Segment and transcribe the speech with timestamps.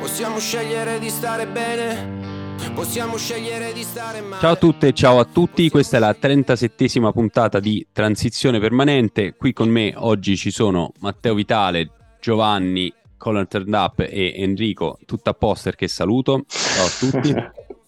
[0.00, 2.26] Possiamo scegliere di stare bene.
[2.74, 4.40] Possiamo scegliere di stare male.
[4.40, 9.34] Ciao a tutte e ciao a tutti, questa è la 37esima puntata di Transizione Permanente.
[9.36, 11.90] Qui con me oggi ci sono Matteo Vitale,
[12.20, 16.44] Giovanni, Colin Turned Up e Enrico, tutto a poster che saluto.
[16.48, 17.34] Ciao a tutti.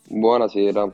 [0.18, 0.92] Buonasera.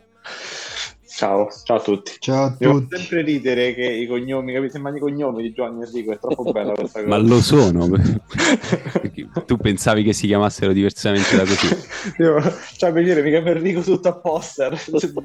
[1.17, 2.13] Ciao, ciao a tutti.
[2.19, 2.99] Ciao a Devo tutti.
[2.99, 4.73] sempre ridere che i cognomi, capite?
[4.73, 7.09] Sembrano i cognomi di Giovanni Enrico, è troppo bella questa cosa.
[7.09, 7.89] Ma lo sono.
[9.47, 11.69] Tu pensavi che si chiamassero diversamente da così.
[12.19, 12.39] Io,
[12.77, 14.79] ciao piacere, mi chiamo Enrico tutto a poster.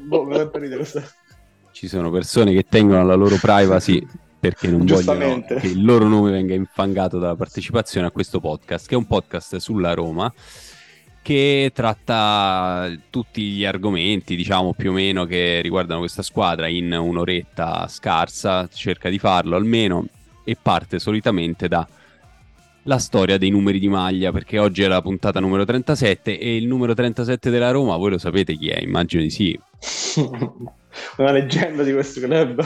[0.05, 1.03] boh, mi sempre ridere questa.
[1.73, 4.07] Ci sono persone che tengono la loro privacy
[4.39, 8.95] perché non vogliono che il loro nome venga infangato dalla partecipazione a questo podcast, che
[8.95, 10.31] è un podcast sulla Roma
[11.21, 17.87] che tratta tutti gli argomenti, diciamo più o meno, che riguardano questa squadra in un'oretta
[17.87, 20.05] scarsa, cerca di farlo almeno,
[20.43, 21.87] e parte solitamente da
[22.85, 26.65] la storia dei numeri di maglia, perché oggi è la puntata numero 37 e il
[26.65, 29.59] numero 37 della Roma, voi lo sapete chi è, immagino di sì,
[31.17, 32.65] Una leggenda di questo club.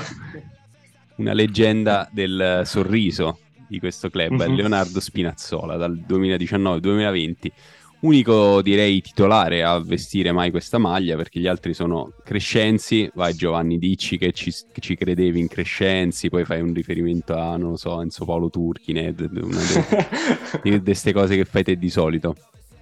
[1.18, 4.56] una leggenda del sorriso di questo club, è Mhm.
[4.56, 7.52] Leonardo Spinazzola dal 2019-2020,
[8.02, 13.78] unico direi titolare a vestire mai questa maglia perché gli altri sono Crescenzi, vai Giovanni
[13.78, 17.78] dici che ci, che ci credevi in Crescenzi, poi fai un riferimento a non lo
[17.78, 19.62] so Enzo Paolo Turchine, una
[20.62, 22.36] di queste cose che fai te di solito,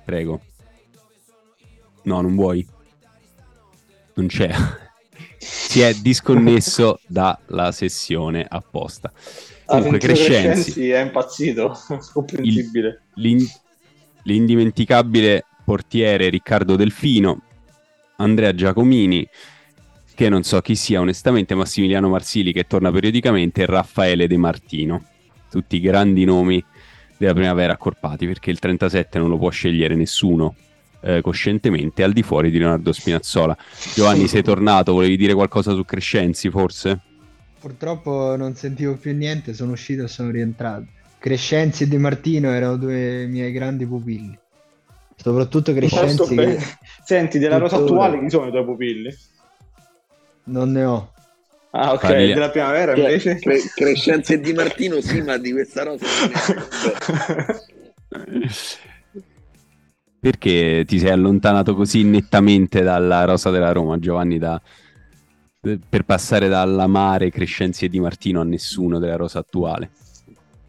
[0.04, 0.42] prego.
[2.04, 2.68] No, non vuoi?
[4.16, 4.52] Non c'è.
[5.38, 9.12] si è disconnesso dalla sessione apposta.
[9.66, 11.74] Comunque, sentito Crescenzi, è impazzito,
[12.14, 13.04] comprensibile.
[13.16, 13.48] l'in-
[14.24, 17.42] l'indimenticabile portiere Riccardo Delfino,
[18.18, 19.28] Andrea Giacomini,
[20.16, 25.04] che non so chi sia onestamente, Massimiliano Marsili che torna periodicamente, e Raffaele De Martino.
[25.50, 26.64] Tutti grandi nomi
[27.18, 30.56] della primavera accorpati, perché il 37 non lo può scegliere nessuno
[31.02, 33.56] eh, coscientemente al di fuori di Leonardo Spinazzola.
[33.94, 37.00] Giovanni, sei tornato, volevi dire qualcosa su Crescenzi, forse?
[37.60, 40.86] Purtroppo non sentivo più niente, sono uscito e sono rientrato.
[41.24, 44.38] Crescenzi e Di Martino erano due miei grandi pupilli.
[45.16, 46.58] Soprattutto Crescenzi che
[47.02, 49.10] Senti, della rosa attuale chi sono i tuoi pupilli?
[50.48, 51.14] non ne ho.
[51.72, 52.34] Ah, ok, Famiglia.
[52.34, 53.40] della primavera Cre- invece?
[53.40, 56.06] Cre- Crescenzi e Di Martino, sì, ma di questa rosa
[60.20, 64.62] Perché ti sei allontanato così nettamente dalla rosa della Roma, Giovanni, da-
[65.62, 69.90] per passare dall'amare Crescenzi e Di Martino a nessuno della rosa attuale?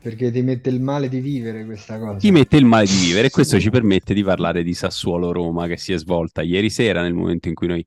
[0.04, 2.19] Perché ti mette il male di vivere questa cosa.
[2.19, 5.66] Ti mette il male di vivere e questo ci permette di parlare di Sassuolo Roma
[5.66, 7.87] che si è svolta ieri sera nel momento in cui noi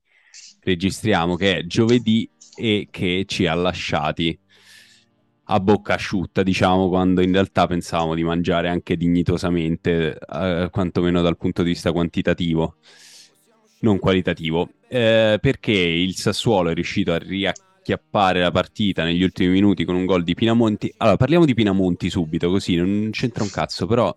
[0.60, 4.36] registriamo, che è giovedì e che ci ha lasciati
[5.44, 11.36] a bocca asciutta, diciamo, quando in realtà pensavamo di mangiare anche dignitosamente, eh, quantomeno dal
[11.36, 12.78] punto di vista quantitativo,
[13.82, 17.18] non qualitativo, Eh, perché il Sassuolo è riuscito a
[17.88, 20.92] riacchiappare la partita negli ultimi minuti con un gol di Pinamonti.
[20.98, 24.14] Allora, parliamo di Pinamonti subito, così non c'entra un cazzo, però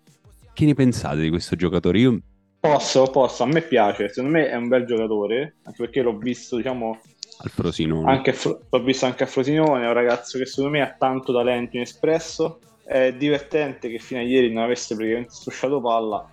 [0.52, 1.98] che ne pensate di questo giocatore?
[1.98, 2.20] Io
[2.60, 6.56] Posso, posso, a me piace, secondo me è un bel giocatore, anche perché l'ho visto,
[6.56, 6.96] diciamo,
[7.38, 8.08] al Frosinone.
[8.08, 8.36] anche
[8.70, 12.60] l'ho visto anche a Frosinone, è un ragazzo che secondo me ha tanto talento inespresso,
[12.84, 16.30] è divertente che fino a ieri non avesse praticamente strusciato palla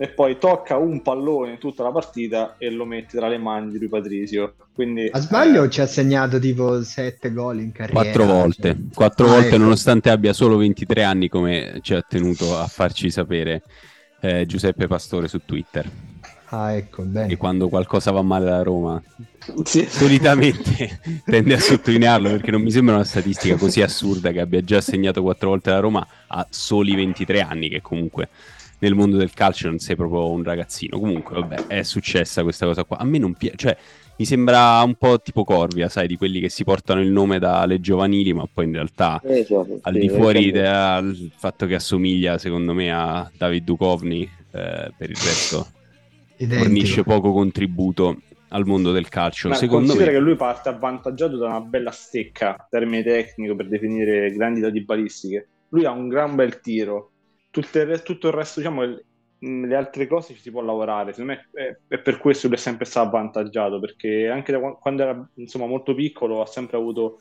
[0.00, 3.72] e poi tocca un pallone in tutta la partita e lo mette tra le mani
[3.72, 4.54] di lui Patrizio.
[4.72, 8.00] Quindi, A sbaglio eh, ci ha segnato tipo 7 gol in carriera.
[8.00, 9.56] Quattro volte, quattro Ah, volte ecco.
[9.58, 13.62] nonostante abbia solo 23 anni come ci ha tenuto a farci sapere
[14.20, 15.90] eh, Giuseppe Pastore su Twitter.
[16.50, 17.32] Ah, ecco, bene.
[17.32, 19.02] E quando qualcosa va male alla Roma
[19.64, 19.84] sì.
[19.88, 24.80] solitamente tende a sottolinearlo perché non mi sembra una statistica così assurda che abbia già
[24.80, 28.28] segnato quattro volte la Roma a soli 23 anni che comunque
[28.80, 32.84] nel mondo del calcio non sei proprio un ragazzino comunque vabbè è successa questa cosa
[32.84, 33.76] qua a me non piace cioè
[34.16, 37.80] mi sembra un po' tipo Corvia sai di quelli che si portano il nome dalle
[37.80, 42.74] giovanili ma poi in realtà Esatto, al sì, di fuori del fatto che assomiglia secondo
[42.74, 45.66] me a David Duchovny eh, per il resto
[46.36, 46.62] Identico.
[46.62, 48.16] fornisce poco contributo
[48.48, 51.90] al mondo del calcio Ma secondo considera me che lui parte avvantaggiato da una bella
[51.90, 55.48] stecca, termine tecnico per definire grandi doti balistiche.
[55.70, 57.10] Lui ha un gran bel tiro.
[57.60, 59.04] Tutto il, tutto il resto, diciamo, il-
[59.40, 61.12] mh, le altre cose ci si può lavorare.
[61.12, 64.58] Secondo me è, è per questo che lui è sempre stato avvantaggiato, perché anche da
[64.60, 67.20] qua- quando era insomma, molto piccolo ha sempre avuto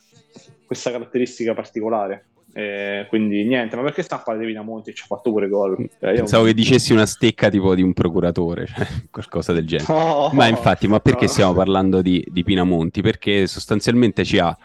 [0.66, 2.30] questa caratteristica particolare.
[2.54, 5.48] Eh, quindi niente, ma perché sta a fare di Pinamonti e ci ha fatto pure
[5.48, 5.78] gol?
[6.00, 9.94] Eh, io- Pensavo che dicessi una stecca tipo di un procuratore, cioè qualcosa del genere.
[9.94, 11.32] No, Ma infatti, ma perché no.
[11.32, 13.02] stiamo parlando di, di Pinamonti?
[13.02, 14.58] Perché sostanzialmente ci ha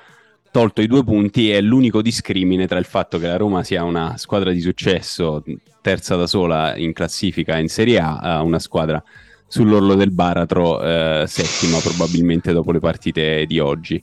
[0.53, 4.19] tolto i due punti è l'unico discrimine tra il fatto che la Roma sia una
[4.19, 5.43] squadra di successo,
[5.81, 9.03] terza da sola in classifica in Serie A, a una squadra
[9.49, 14.01] sull'orlo del baratro, eh, settima probabilmente dopo le partite di oggi.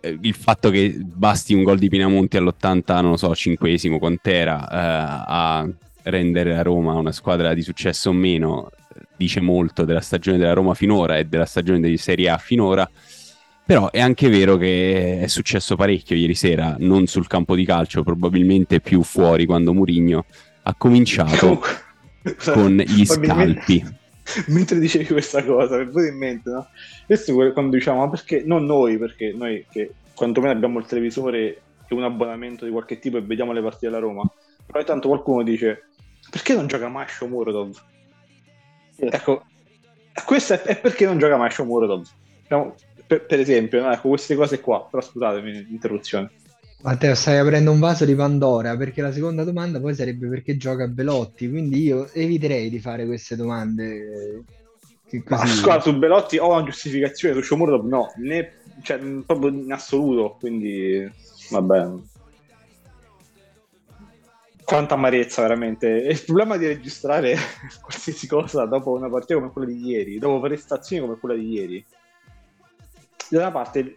[0.00, 4.68] Eh, il fatto che basti un gol di Pinamonti all'80, non lo so, cinquesimo, quant'era,
[4.68, 5.68] eh, a
[6.04, 8.70] rendere la Roma una squadra di successo o meno,
[9.16, 12.88] dice molto della stagione della Roma finora e della stagione di Serie A finora.
[13.70, 18.02] Però è anche vero che è successo parecchio ieri sera, non sul campo di calcio,
[18.02, 20.24] probabilmente più fuori quando Murigno
[20.62, 21.60] ha cominciato
[22.52, 23.86] con gli scalpi.
[24.50, 26.66] Mentre dicevi questa cosa, mi è venuto in mente, no?
[27.06, 31.94] Questo quando diciamo, ma perché non noi, perché noi che quantomeno abbiamo il televisore e
[31.94, 34.28] un abbonamento di qualche tipo e vediamo le partite della Roma,
[34.66, 35.90] però ogni tanto qualcuno dice,
[36.28, 37.80] perché non gioca mai Shomurodov?
[38.96, 39.44] Ecco,
[40.24, 42.04] questo è, è perché non gioca mai Shomurodov.
[42.42, 42.74] Diciamo,
[43.10, 43.92] per, per esempio, no?
[43.92, 46.30] ecco, queste cose qua, però scusatemi l'interruzione.
[46.82, 50.86] Matteo, stai aprendo un vaso di Pandora perché la seconda domanda poi sarebbe perché gioca
[50.86, 54.44] Belotti, quindi io eviterei di fare queste domande.
[55.10, 55.56] eh, Ma così...
[55.56, 58.52] scusa, su Belotti ho una giustificazione, su Shomurodov no, né,
[58.82, 61.10] cioè, proprio in assoluto, quindi
[61.50, 61.88] vabbè.
[64.62, 66.04] Quanta amarezza veramente.
[66.04, 67.34] E il problema di registrare
[67.82, 71.84] qualsiasi cosa dopo una partita come quella di ieri, dopo prestazioni come quella di ieri.
[73.30, 73.96] Da una parte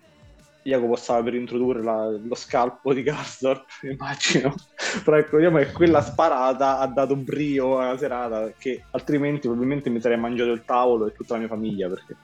[0.64, 4.56] Jacopo stava per introdurre la- lo scalpo di Garsdorp, immagino.
[5.04, 10.00] Però ecco, diciamo che quella sparata ha dato brio alla serata che altrimenti probabilmente mi
[10.00, 12.16] sarei mangiato il tavolo e tutta la mia famiglia perché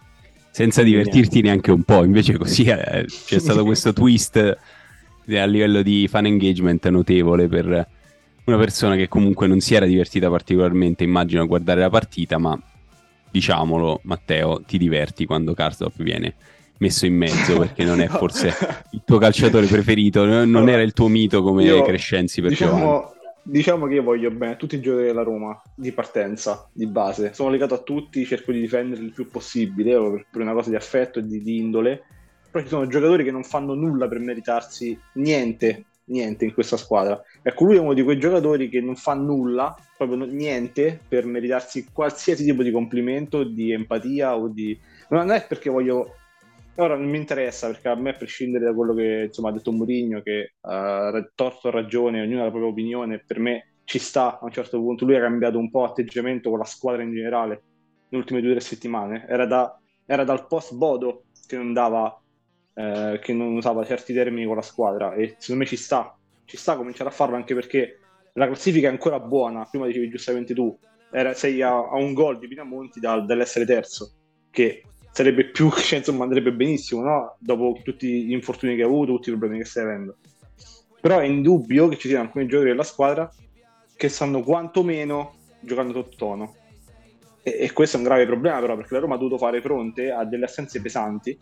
[0.51, 2.03] senza divertirti neanche un po'.
[2.03, 7.87] Invece così eh, c'è stato questo twist a livello di fan engagement notevole per
[8.45, 12.59] una persona che comunque non si era divertita particolarmente, immagino, a guardare la partita, ma
[13.29, 16.33] diciamolo, Matteo, ti diverti quando Karsdorp viene
[16.79, 18.53] messo in mezzo perché non è forse
[18.91, 22.51] il tuo calciatore preferito, no- non Allora, era il tuo mito come io- Crescenzi per
[22.51, 22.79] Giovanni.
[22.79, 27.33] diciamo, diciamo che io voglio bene tutti i giocatori della Roma di partenza, di base.
[27.33, 29.93] Sono legato a tutti, cerco di difenderli il più possibile
[30.29, 32.03] per, una cosa di affetto e di, di indole.
[32.51, 37.21] Però ci sono giocatori che non fanno nulla per meritarsi niente, niente in questa squadra.
[37.41, 41.85] Ecco, lui è uno di quei giocatori che non fa nulla, proprio niente, per meritarsi
[41.91, 44.77] qualsiasi tipo di complimento, di empatia o di...
[45.09, 46.15] Non è perché voglio
[46.79, 49.71] Ora non mi interessa perché a me, a prescindere da quello che insomma, ha detto
[49.71, 54.39] Mourinho, che ha ra- torto ragione, ognuno ha la propria opinione, per me ci sta
[54.39, 55.03] a un certo punto.
[55.05, 57.65] Lui ha cambiato un po' atteggiamento con la squadra in generale
[58.07, 59.25] nelle ultime due o tre settimane.
[59.27, 62.17] Era, da- era dal post Bodo che non dava,
[62.75, 66.17] eh, che non usava certi termini con la squadra e secondo me ci sta.
[66.45, 68.03] Ci sta cominciare a farlo anche perché
[68.33, 69.65] la classifica è ancora buona.
[69.65, 70.77] Prima dicevi giustamente tu,
[71.09, 74.13] era- sei a, a un gol di Pinamonti dal- dall'essere terzo,
[74.49, 74.88] che
[75.19, 77.35] sarebbe più, cioè, insomma, andrebbe benissimo, no?
[77.39, 80.15] Dopo tutti gli infortuni che ha avuto, tutti i problemi che stai avendo.
[81.01, 83.29] Però è indubbio che ci siano alcuni giocatori della squadra
[83.95, 86.55] che stanno quantomeno giocando sottotono.
[87.41, 90.09] E, e questo è un grave problema, però, perché la Roma ha dovuto fare fronte
[90.09, 91.37] a delle assenze pesanti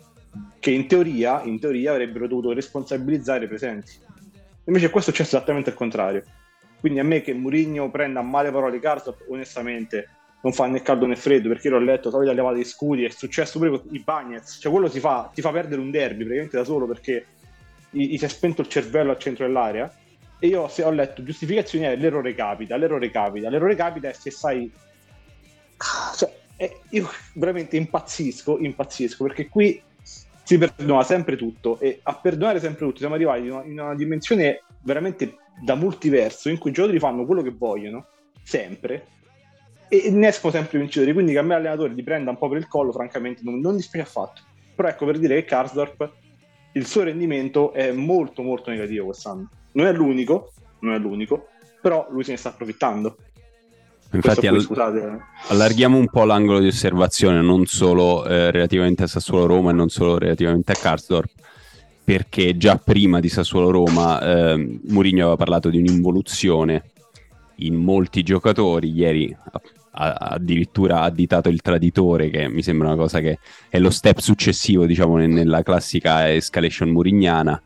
[0.60, 3.92] che in teoria, in teoria avrebbero dovuto responsabilizzare i presenti.
[4.66, 6.24] Invece questo c'è esattamente il contrario.
[6.80, 11.06] Quindi a me che Mourinho prenda a male parole Karsdorp, onestamente non fa né caldo
[11.06, 14.60] né freddo, perché l'ho letto, solita levata di scudi, è successo pure con i Bagnets,
[14.62, 17.26] cioè quello si fa, ti fa perdere un derby praticamente da solo perché
[17.90, 19.92] gli, gli si è spento il cervello al centro dell'area.
[20.40, 24.30] E io se ho letto giustificazioni è l'errore capita, l'errore capita, l'errore capita è se
[24.30, 24.71] sai...
[26.16, 29.81] Cioè, eh, io veramente impazzisco, impazzisco, perché qui
[30.44, 33.95] si perdona sempre tutto e a perdonare sempre tutto siamo arrivati in una, in una
[33.95, 38.07] dimensione veramente da multiverso in cui i giocatori fanno quello che vogliono,
[38.44, 39.06] sempre,
[39.90, 41.14] e ne escono sempre vincitori.
[41.14, 43.76] Quindi che a me l'allenatore li prenda un po' per il collo, francamente, non, non
[43.76, 44.42] dispiace affatto.
[44.76, 46.12] Però ecco per dire che Karsdorp
[46.74, 49.50] il suo rendimento è molto molto negativo quest'anno.
[49.74, 51.48] Non è l'unico, non è l'unico,
[51.82, 53.18] però lui se ne sta approfittando.
[54.14, 55.54] Infatti, Questo qui, al- scusate, eh.
[55.54, 59.90] allarghiamo un po' l'angolo di osservazione, non solo eh, relativamente a Sassuolo Roma e non
[59.90, 61.30] solo relativamente a Karsdorp,
[62.04, 66.84] perché già prima di Sassuolo Roma eh, Mourinho aveva parlato di un'involuzione
[67.58, 68.92] in molti giocatori.
[68.92, 69.36] Ieri
[69.97, 73.39] ha, addirittura additato il traditore, che mi sembra una cosa che
[73.69, 77.61] è lo step successivo, diciamo, ne- nella classica escalation murignana.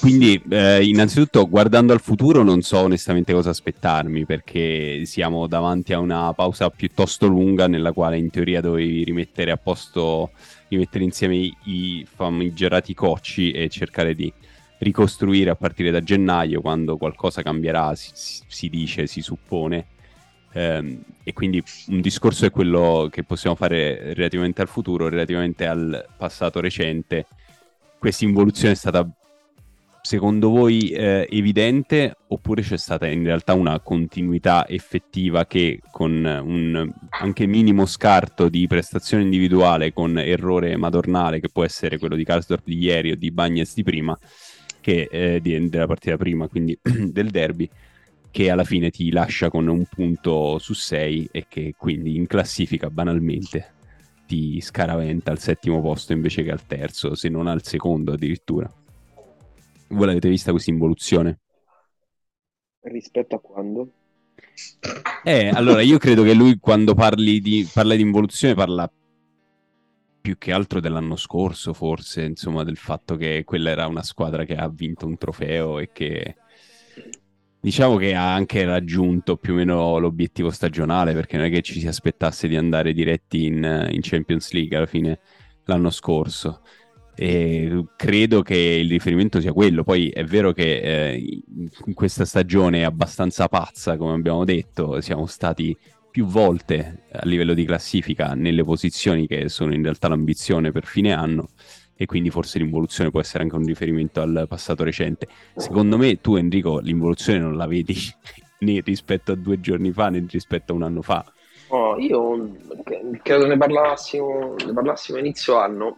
[0.00, 6.00] Quindi, eh, innanzitutto, guardando al futuro, non so onestamente cosa aspettarmi, perché siamo davanti a
[6.00, 10.30] una pausa piuttosto lunga, nella quale in teoria dovevi rimettere a posto,
[10.68, 14.32] rimettere insieme i, i famigerati cocci e cercare di
[14.78, 18.10] ricostruire a partire da gennaio, quando qualcosa cambierà, si,
[18.48, 19.86] si dice, si suppone.
[20.54, 26.06] Um, e quindi un discorso è quello che possiamo fare relativamente al futuro, relativamente al
[26.16, 27.26] passato recente.
[27.98, 29.08] Questa involuzione è stata
[30.02, 36.10] secondo voi eh, evidente oppure c'è stata in realtà una continuità effettiva che con
[36.44, 42.24] un anche minimo scarto di prestazione individuale con errore madornale che può essere quello di
[42.24, 44.18] Karsdorp di ieri o di Bagnez di prima
[44.80, 47.70] che eh, di, della partita prima quindi del derby
[48.32, 52.90] che alla fine ti lascia con un punto su sei e che quindi in classifica
[52.90, 53.74] banalmente
[54.26, 58.68] ti scaraventa al settimo posto invece che al terzo se non al secondo addirittura
[59.88, 61.40] voi l'avete vista questa involuzione?
[62.80, 63.92] Rispetto a quando?
[65.22, 68.90] Eh, allora io credo che lui quando parli di, parla di involuzione parla
[70.20, 74.54] più che altro dell'anno scorso, forse, insomma, del fatto che quella era una squadra che
[74.54, 76.36] ha vinto un trofeo e che
[77.62, 81.78] diciamo che ha anche raggiunto più o meno l'obiettivo stagionale, perché non è che ci
[81.78, 85.20] si aspettasse di andare diretti in, in Champions League alla fine
[85.66, 86.62] l'anno scorso.
[87.14, 89.84] E credo che il riferimento sia quello.
[89.84, 91.40] Poi è vero che eh,
[91.86, 95.76] in questa stagione abbastanza pazza, come abbiamo detto, siamo stati
[96.10, 101.12] più volte a livello di classifica nelle posizioni che sono in realtà l'ambizione per fine
[101.12, 101.50] anno
[102.02, 105.28] e quindi forse l'involuzione può essere anche un riferimento al passato recente.
[105.54, 107.94] Secondo me tu Enrico l'involuzione non la vedi
[108.58, 111.24] né rispetto a due giorni fa né rispetto a un anno fa.
[111.68, 112.56] Oh, io
[113.22, 115.96] credo ne parlassimo, ne parlassimo inizio anno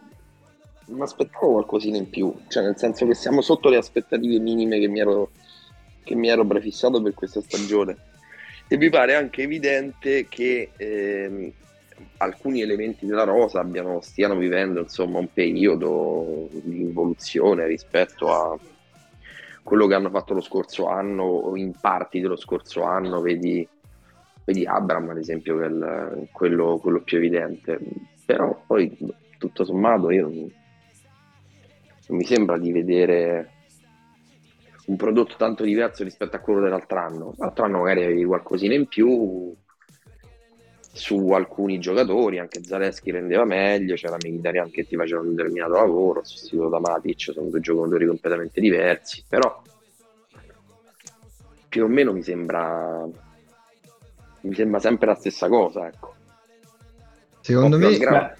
[0.87, 4.87] mi aspettavo qualcosina in più, cioè nel senso che siamo sotto le aspettative minime che
[4.87, 5.31] mi ero,
[6.03, 7.97] che mi ero prefissato per questa stagione.
[8.67, 11.51] E mi pare anche evidente che ehm,
[12.17, 18.57] alcuni elementi della rosa abbiano, stiano vivendo insomma, un periodo di involuzione rispetto a
[19.63, 23.67] quello che hanno fatto lo scorso anno o in parti dello scorso anno, vedi,
[24.43, 27.79] vedi Abram ad esempio, che è quello, quello più evidente.
[28.25, 28.95] Però poi
[29.37, 33.49] tutto sommato io non, non mi sembra di vedere
[34.85, 37.33] un prodotto tanto diverso rispetto a quello dell'altro anno.
[37.37, 39.55] L'altro anno magari avevi qualcosina in più
[40.95, 46.23] su alcuni giocatori, anche Zaleschi rendeva meglio, c'era Mkhitaryan che ti faceva un determinato lavoro,
[46.23, 49.61] sostituito da Matic, sono due giocatori completamente diversi, però
[51.67, 53.05] più o meno mi sembra
[54.41, 56.13] mi sembra sempre la stessa cosa, ecco.
[57.41, 58.35] Secondo me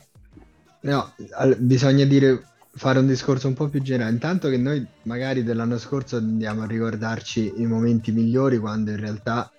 [0.82, 1.14] no,
[1.58, 4.14] bisogna dire fare un discorso un po' più generale.
[4.14, 9.52] Intanto che noi magari dell'anno scorso andiamo a ricordarci i momenti migliori quando in realtà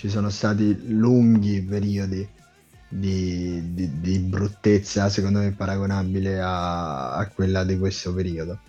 [0.00, 2.26] ci sono stati lunghi periodi
[2.88, 8.60] di, di, di bruttezza, secondo me paragonabile a, a quella di questo periodo.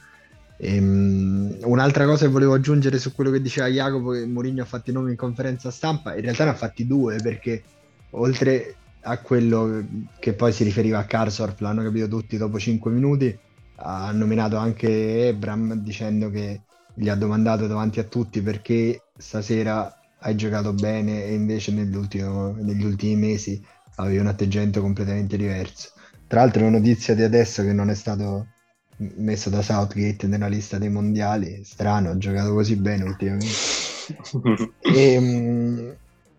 [0.57, 4.65] E, um, un'altra cosa che volevo aggiungere su quello che diceva Jacopo, che Mourinho ha
[4.65, 7.63] fatto i nomi in conferenza stampa, in realtà ne ha fatti due perché
[8.09, 9.85] oltre a quello
[10.19, 13.39] che poi si riferiva a Carsorf, l'hanno capito tutti dopo 5 minuti,
[13.75, 20.35] ha nominato anche Ebram dicendo che gli ha domandato davanti a tutti perché stasera hai
[20.35, 23.63] giocato bene e invece negli ultimi mesi
[23.95, 25.91] avevi un atteggiamento completamente diverso.
[26.27, 28.47] Tra l'altro la notizia di adesso che non è stato
[29.15, 33.53] messo da Southgate nella lista dei mondiali, strano, ha giocato così bene ultimamente.
[34.81, 35.95] e, ehm,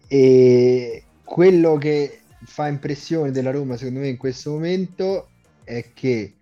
[0.06, 5.28] e quello che fa impressione della Roma secondo me in questo momento
[5.64, 6.34] è che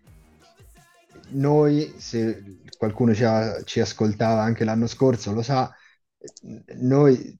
[1.31, 5.73] noi, se qualcuno ci, ha, ci ascoltava anche l'anno scorso, lo sa,
[6.81, 7.39] noi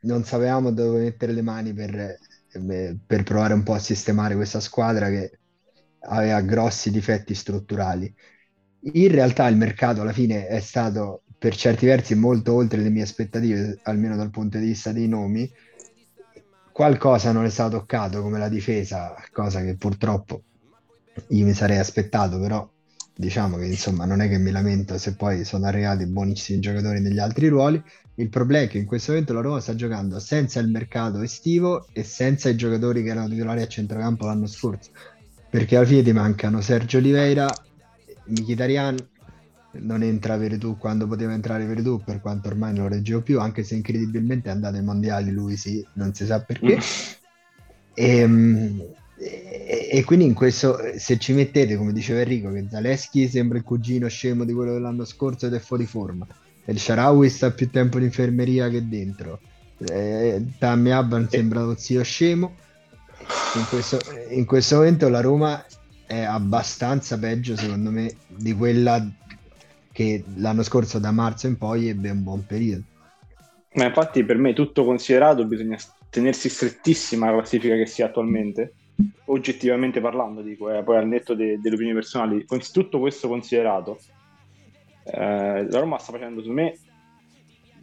[0.00, 2.18] non sapevamo dove mettere le mani per,
[3.06, 5.38] per provare un po' a sistemare questa squadra che
[6.00, 8.12] aveva grossi difetti strutturali.
[8.92, 13.02] In realtà il mercato alla fine è stato per certi versi molto oltre le mie
[13.02, 15.50] aspettative, almeno dal punto di vista dei nomi.
[16.72, 20.44] Qualcosa non è stato toccato come la difesa, cosa che purtroppo
[21.28, 22.68] io mi sarei aspettato, però
[23.20, 27.18] diciamo che insomma non è che mi lamento se poi sono arrivati buonissimi giocatori negli
[27.18, 27.80] altri ruoli.
[28.14, 31.86] Il problema è che in questo momento la Roma sta giocando senza il mercato estivo
[31.92, 34.90] e senza i giocatori che erano titolari a centrocampo l'anno scorso.
[35.50, 37.46] Perché alla fine ti mancano Sergio Oliveira,
[38.24, 38.96] Mkhitaryan,
[39.72, 43.62] non entra Veretù quando poteva entrare Veretù, per quanto ormai non lo reggevo più, anche
[43.64, 46.78] se incredibilmente è andato ai mondiali lui sì, non si sa perché.
[47.94, 48.82] e, ehm,
[49.70, 53.62] e, e, quindi in questo, se ci mettete, come diceva Enrico, che Zaleschi sembra il
[53.62, 56.26] cugino scemo di quello dell'anno scorso ed è fuori forma,
[56.64, 59.38] e il Sharawi sta più tempo in infermeria che dentro,
[59.88, 62.56] eh, Tammy Abban sembra lo zio scemo,
[63.52, 64.00] in questo,
[64.30, 65.64] in questo momento la Roma
[66.04, 69.08] è abbastanza peggio secondo me di quella
[69.92, 72.82] che l'anno scorso da marzo in poi ebbe un buon periodo.
[73.74, 78.74] Ma infatti per me tutto considerato bisogna tenersi strettissima la classifica che si ha attualmente,
[79.26, 83.98] oggettivamente parlando, dico, eh, poi al netto de- delle opinioni personali, con tutto questo considerato,
[85.04, 86.78] eh, la Roma sta facendo su me,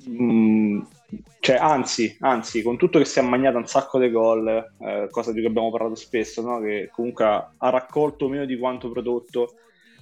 [0.05, 0.81] mh, mm,
[1.39, 4.47] cioè, anzi, anzi, con tutto che si è mangiato un sacco di gol,
[4.79, 6.59] eh, cosa di cui abbiamo parlato spesso, no?
[6.59, 9.55] che comunque ha raccolto meno di quanto prodotto,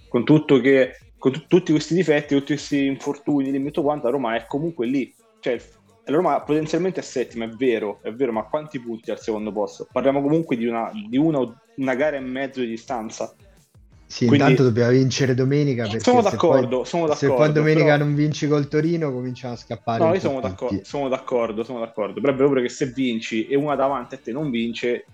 [0.07, 4.35] con tutto che con t- tutti questi difetti, tutti questi infortuni, tutto quanto, la Roma
[4.35, 5.13] è comunque lì.
[5.39, 5.59] Cioè,
[6.07, 9.87] la Roma potenzialmente è settima, è vero, è vero, ma quanti punti al secondo posto?
[9.91, 11.39] Parliamo comunque di una, di una,
[11.77, 13.33] una gara e mezzo di distanza.
[14.07, 15.85] Sì, Quindi, intanto dobbiamo vincere domenica.
[15.99, 17.15] Sono d'accordo, poi, sono d'accordo.
[17.15, 18.03] Se poi domenica però...
[18.03, 20.03] non vinci col Torino, cominciamo a scappare.
[20.03, 22.21] No, io sono d'accordo, sono d'accordo, sono d'accordo.
[22.21, 25.05] Però è vero che se vinci e una davanti a te non vince,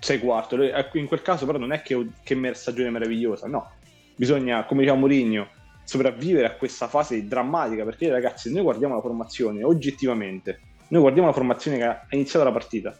[0.00, 0.56] sei quarto.
[0.94, 3.70] In quel caso, però, non è che, che stagione meravigliosa, no.
[4.16, 5.48] Bisogna, come diceva Mourinho,
[5.86, 10.60] sopravvivere a questa fase drammatica perché ragazzi noi guardiamo la formazione oggettivamente.
[10.88, 12.96] Noi guardiamo la formazione che ha iniziato la partita.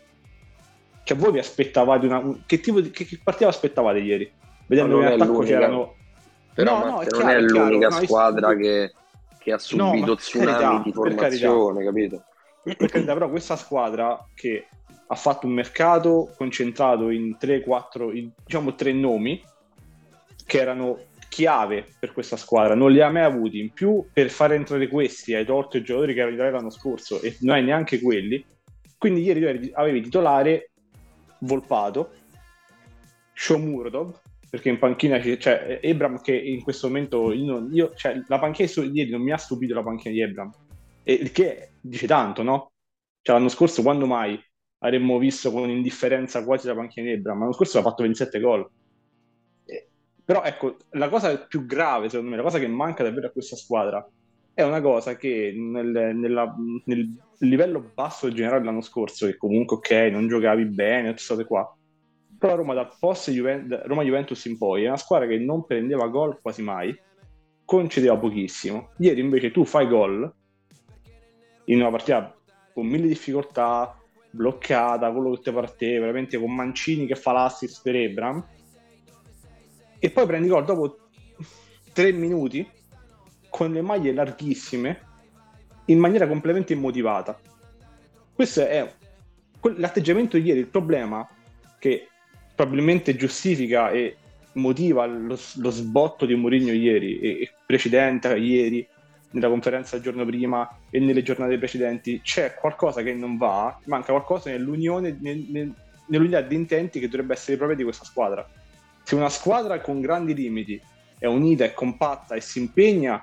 [1.03, 4.33] Cioè voi vi aspettavate una che tipo di che, che partita aspettavate ieri?
[4.67, 5.95] Vedendo che attacco c'erano
[6.55, 8.93] però no, no, è non chiaro, è l'unica chiaro, squadra no, che,
[9.39, 12.23] che, ha subito no, tsunami carità, di formazione capito?
[12.63, 14.69] Per carità però questa squadra che
[15.09, 19.43] ha fatto un mercato concentrato in 3-4 diciamo tre nomi
[20.47, 23.61] che erano chiave per questa squadra, non li ha mai avuti.
[23.61, 27.37] In più, per far entrare questi, hai tolto i giocatori che avevi l'anno scorso e
[27.41, 28.45] non hai neanche quelli.
[28.99, 30.71] Quindi ieri avevi titolare
[31.41, 32.13] Volpato,
[33.35, 38.39] Shomurodov, perché in panchina c'è cioè, Ebram che in questo momento io, io cioè, la
[38.39, 40.51] panchina di ieri non mi ha stupito la panchina di Ebram,
[41.03, 42.71] il che dice tanto, no?
[43.21, 44.41] Cioè, l'anno scorso quando mai
[44.79, 47.41] avremmo visto con indifferenza quasi la panchina di Ebram?
[47.41, 48.69] L'anno scorso ha fatto 27 gol
[50.27, 53.55] però ecco, la cosa più grave, secondo me, la cosa che manca davvero a questa
[53.55, 54.05] squadra
[54.53, 56.53] è una cosa che nel, nella,
[56.87, 61.73] nel livello basso generale dell'anno scorso, che comunque ok, non giocavi bene, tutte state qua,
[62.37, 66.09] però Roma dal post Juventus, Roma Juventus in poi è una squadra che non prendeva
[66.09, 66.99] gol quasi mai,
[67.65, 68.91] concedeva pochissimo.
[68.97, 70.29] Ieri invece tu fai gol
[71.67, 72.37] in una partita
[72.75, 73.97] con mille difficoltà,
[74.29, 78.45] bloccata, quello che ti parte, veramente con Mancini che fa l'assist per Ebram
[79.99, 80.99] e poi prendi gol dopo
[81.93, 82.69] tre minuti
[83.49, 85.01] con le maglie larghissime
[85.87, 87.39] in maniera completamente immotivata.
[88.35, 88.93] Questo è
[89.77, 91.27] l'atteggiamento di ieri, il problema
[91.79, 92.09] che
[92.55, 94.17] probabilmente giustifica e
[94.53, 98.87] motiva lo, lo sbotto di Mourinho ieri e, e precedente ieri
[99.31, 104.13] nella conferenza il giorno prima e nelle giornate precedenti c'è qualcosa che non va, manca
[104.13, 105.75] qualcosa nell'unione, nel, nel,
[106.07, 108.47] nell'unità di intenti che dovrebbe essere propria di questa squadra
[109.07, 110.83] se una squadra con grandi limiti
[111.17, 113.23] è unita, è compatta e si impegna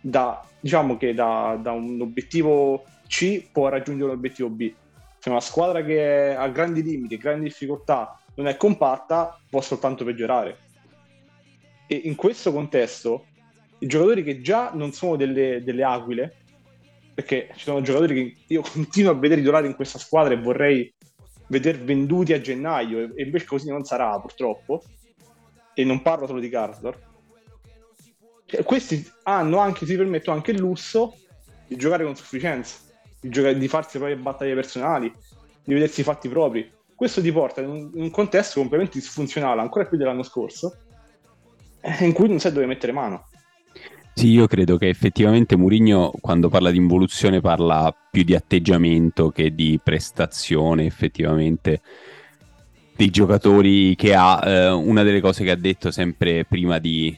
[0.00, 4.72] da, diciamo che da, da un obiettivo C può raggiungere l'obiettivo B.
[5.18, 10.56] Se una squadra che ha grandi limiti, grandi difficoltà, non è compatta, può soltanto peggiorare.
[11.88, 13.26] E in questo contesto,
[13.80, 16.36] i giocatori che già non sono delle, delle aquile,
[17.12, 20.94] perché ci sono giocatori che io continuo a vedere titolari in questa squadra e vorrei
[21.48, 24.80] vedere venduti a gennaio, e invece così non sarà purtroppo
[25.78, 26.98] e non parlo solo di Karsdorp,
[28.46, 31.16] cioè, questi hanno anche, si permettono anche il lusso
[31.68, 32.78] di giocare con sufficienza,
[33.20, 35.12] di, giocare, di farsi le proprie battaglie personali,
[35.62, 36.68] di vedersi i fatti propri.
[36.96, 40.78] Questo ti porta in un, in un contesto completamente disfunzionale, ancora più dell'anno scorso,
[41.80, 43.28] eh, in cui non sai dove mettere mano.
[44.14, 49.54] Sì, io credo che effettivamente Mourinho quando parla di involuzione parla più di atteggiamento che
[49.54, 51.82] di prestazione effettivamente
[52.98, 54.42] dei giocatori che ha.
[54.44, 57.16] Eh, una delle cose che ha detto sempre prima di,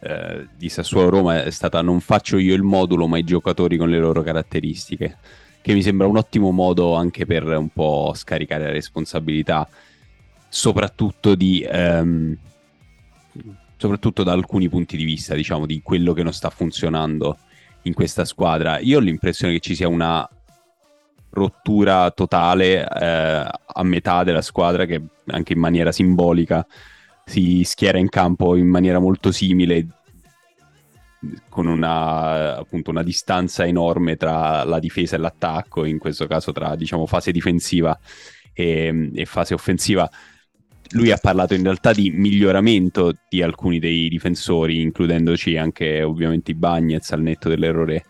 [0.00, 3.88] eh, di Sassuolo Roma è stata non faccio io il modulo ma i giocatori con
[3.88, 5.16] le loro caratteristiche
[5.62, 9.66] che mi sembra un ottimo modo anche per un po' scaricare la responsabilità
[10.46, 12.36] soprattutto di ehm,
[13.78, 17.38] soprattutto da alcuni punti di vista diciamo di quello che non sta funzionando
[17.84, 20.28] in questa squadra io ho l'impressione che ci sia una
[21.34, 26.66] rottura totale eh, a metà della squadra che anche in maniera simbolica
[27.24, 29.86] si schiera in campo in maniera molto simile
[31.48, 36.76] con una, appunto, una distanza enorme tra la difesa e l'attacco, in questo caso tra
[36.76, 37.98] diciamo, fase difensiva
[38.52, 40.08] e, e fase offensiva.
[40.90, 46.54] Lui ha parlato in realtà di miglioramento di alcuni dei difensori, includendoci anche ovviamente i
[46.54, 48.04] Bagnets al netto dell'errore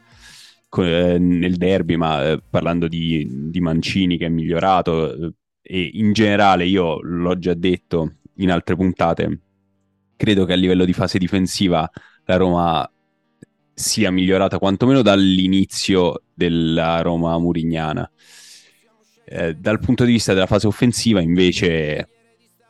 [0.82, 5.32] nel derby, ma eh, parlando di, di, Mancini che è migliorato eh,
[5.62, 9.40] e in generale io l'ho già detto in altre puntate,
[10.16, 11.88] credo che a livello di fase difensiva
[12.24, 12.88] la Roma
[13.74, 18.08] sia migliorata quantomeno dall'inizio della Roma murignana.
[19.26, 22.08] Eh, dal punto di vista della fase offensiva, invece,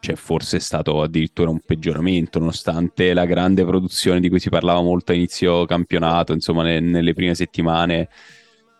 [0.04, 5.12] c'è forse stato addirittura un peggioramento, nonostante la grande produzione di cui si parlava molto
[5.12, 8.10] a inizio campionato, insomma, ne- nelle prime settimane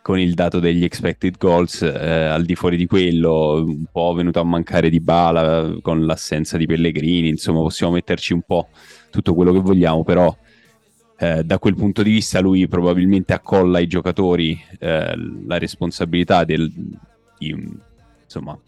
[0.03, 4.39] con il dato degli expected goals, eh, al di fuori di quello, un po' venuto
[4.39, 8.69] a mancare di bala con l'assenza di Pellegrini, insomma, possiamo metterci un po'
[9.11, 10.37] tutto quello che vogliamo, però
[11.17, 15.15] eh, da quel punto di vista lui probabilmente accolla ai giocatori eh,
[15.47, 16.71] la responsabilità del,
[17.39, 17.57] di,
[18.25, 18.59] insomma,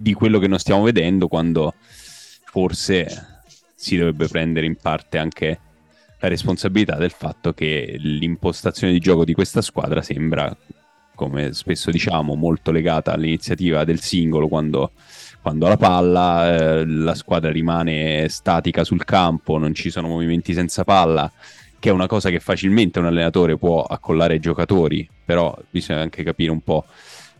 [0.00, 3.42] di quello che non stiamo vedendo quando forse
[3.74, 5.60] si dovrebbe prendere in parte anche
[6.18, 10.56] la responsabilità del fatto che l'impostazione di gioco di questa squadra sembra,
[11.14, 14.92] come spesso diciamo, molto legata all'iniziativa del singolo quando,
[15.42, 20.54] quando ha la palla, eh, la squadra rimane statica sul campo, non ci sono movimenti
[20.54, 21.30] senza palla,
[21.78, 26.22] che è una cosa che facilmente un allenatore può accollare ai giocatori, però bisogna anche
[26.22, 26.86] capire un po'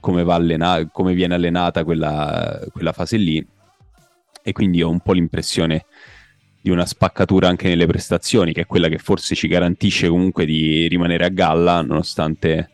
[0.00, 3.46] come, allena- come viene allenata quella, quella fase lì.
[4.42, 5.84] E quindi ho un po' l'impressione
[6.62, 10.88] di una spaccatura anche nelle prestazioni, che è quella che forse ci garantisce comunque di
[10.88, 12.70] rimanere a galla, nonostante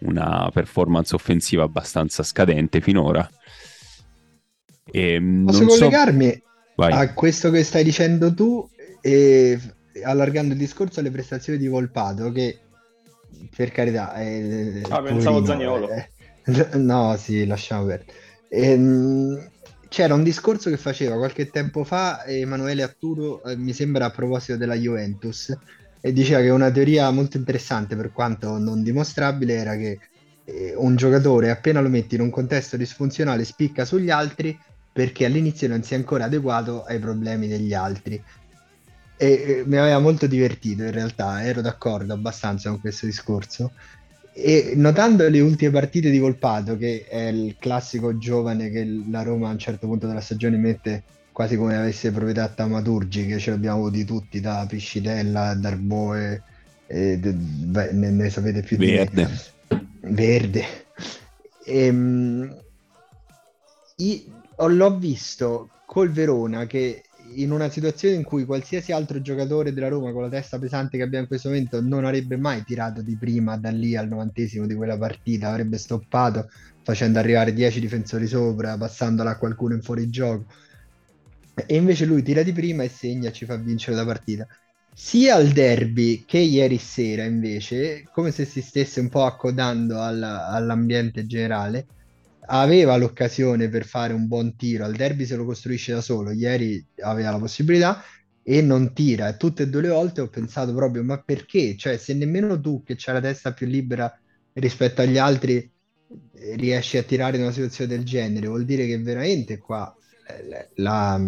[0.00, 3.28] una performance offensiva abbastanza scadente finora.
[4.84, 6.42] E Posso collegarmi
[6.76, 6.82] so...
[6.82, 8.68] a questo che stai dicendo tu
[9.00, 9.58] e
[10.02, 12.58] allargando il discorso alle prestazioni di Volpato che
[13.54, 16.08] per carità è, ah, pensavo Zagnolo è,
[16.74, 18.12] no sì lasciamo perdere
[18.48, 19.50] ehm,
[19.88, 24.56] c'era un discorso che faceva qualche tempo fa Emanuele Atturo, eh, mi sembra a proposito
[24.56, 25.56] della Juventus,
[26.00, 29.98] e diceva che una teoria molto interessante, per quanto non dimostrabile, era che
[30.44, 34.56] eh, un giocatore appena lo metti in un contesto disfunzionale spicca sugli altri
[34.92, 38.22] perché all'inizio non si è ancora adeguato ai problemi degli altri.
[39.18, 43.72] E eh, mi aveva molto divertito in realtà, ero d'accordo abbastanza con questo discorso.
[44.38, 49.48] E notando le ultime partite di Volpato, che è il classico giovane che la Roma
[49.48, 53.78] a un certo punto della stagione mette quasi come avesse proprietà taumaturgi, che ce l'abbiamo
[53.78, 56.42] avuti tutti, da Piscitella, Darboe,
[56.86, 59.26] e, beh, ne, ne, sapete più Verde.
[59.68, 59.86] di me.
[60.12, 60.64] Verde.
[61.64, 62.56] E, um,
[64.56, 67.04] l'ho visto col Verona che
[67.36, 71.02] in una situazione in cui qualsiasi altro giocatore della Roma con la testa pesante che
[71.02, 74.74] abbiamo in questo momento non avrebbe mai tirato di prima da lì al novantesimo di
[74.74, 76.48] quella partita, avrebbe stoppato
[76.82, 80.46] facendo arrivare 10 difensori sopra, passandola a qualcuno in fuorigioco.
[81.66, 84.46] E invece lui tira di prima e segna ci fa vincere la partita.
[84.94, 90.48] Sia al derby che ieri sera, invece, come se si stesse un po' accodando alla,
[90.48, 91.86] all'ambiente generale,
[92.46, 96.84] aveva l'occasione per fare un buon tiro, al derby se lo costruisce da solo, ieri
[97.02, 98.02] aveva la possibilità
[98.42, 99.34] e non tira.
[99.36, 101.76] Tutte e due le volte ho pensato proprio, ma perché?
[101.76, 104.12] Cioè, se nemmeno tu che c'hai la testa più libera
[104.54, 108.98] rispetto agli altri eh, riesci a tirare in una situazione del genere, vuol dire che
[108.98, 109.92] veramente qua
[110.28, 111.20] eh, la,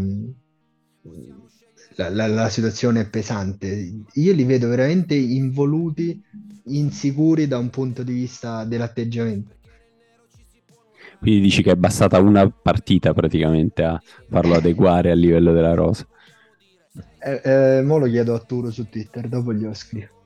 [1.97, 3.93] la, la, la situazione è pesante.
[4.13, 6.23] Io li vedo veramente involuti,
[6.67, 9.58] insicuri da un punto di vista dell'atteggiamento.
[11.19, 16.07] Quindi dici che è bastata una partita praticamente a farlo adeguare al livello della rosa.
[17.19, 20.17] Eh, eh, mo lo chiedo a Turo su Twitter, dopo glielo scrivo.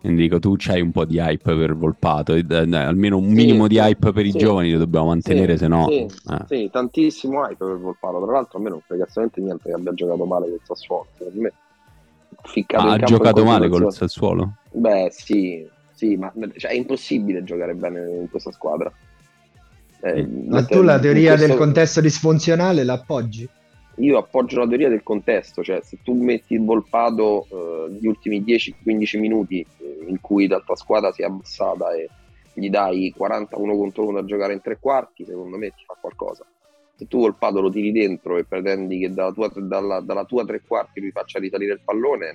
[0.00, 3.68] Quindi dico, tu c'hai un po' di hype per Volpato, eh, almeno un minimo sì,
[3.70, 5.86] di hype per sì, i giovani lo dobbiamo mantenere, sì, se no...
[5.88, 6.44] Sì, eh.
[6.46, 9.94] sì, tantissimo hype per Volpato, tra l'altro a me non frega assolutamente niente che abbia
[9.94, 11.52] giocato male col Sassuolo, secondo me...
[12.74, 14.56] Ah, ha giocato male col Sassuolo?
[14.72, 18.92] Beh sì, sì, ma cioè, è impossibile giocare bene in questa squadra.
[20.04, 21.46] Eh, Ma tu la teoria questo...
[21.46, 23.48] del contesto disfunzionale l'appoggi?
[23.98, 28.42] Io appoggio la teoria del contesto, cioè se tu metti il Volpato eh, gli ultimi
[28.42, 32.10] 10-15 minuti eh, in cui la tua squadra si è abbassata e
[32.52, 36.44] gli dai 41 contro 1 da giocare in tre quarti, secondo me ti fa qualcosa.
[36.96, 40.60] Se tu Volpato lo tiri dentro e pretendi che dalla tua, dalla, dalla tua tre
[40.66, 42.34] quarti lui faccia risalire il pallone, è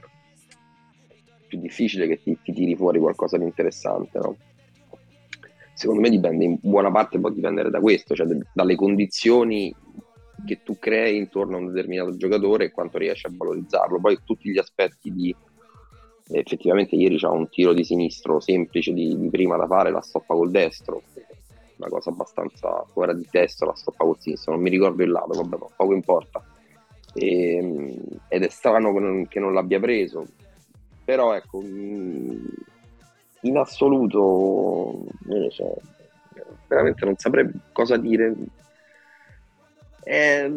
[1.47, 4.35] più difficile che ti, ti tiri fuori qualcosa di interessante, no?
[5.79, 9.73] Secondo me dipende in buona parte può dipendere da questo, cioè de- dalle condizioni
[10.45, 13.97] che tu crei intorno a un determinato giocatore e quanto riesci a valorizzarlo.
[14.01, 15.33] Poi tutti gli aspetti di
[16.31, 20.33] effettivamente ieri c'è un tiro di sinistro semplice di, di, prima da fare, la stoppa
[20.33, 21.01] col destro,
[21.77, 25.41] una cosa abbastanza fuori di testo, la stoppa col sinistro, non mi ricordo il lato,
[25.41, 26.43] vabbè, poco importa.
[27.13, 27.95] E, ehm,
[28.27, 30.25] ed è strano che non, che non l'abbia preso,
[31.05, 32.47] però ecco, mh,
[33.41, 35.81] in assoluto non lo so,
[36.67, 38.33] veramente non saprei cosa dire.
[40.03, 40.51] Eh,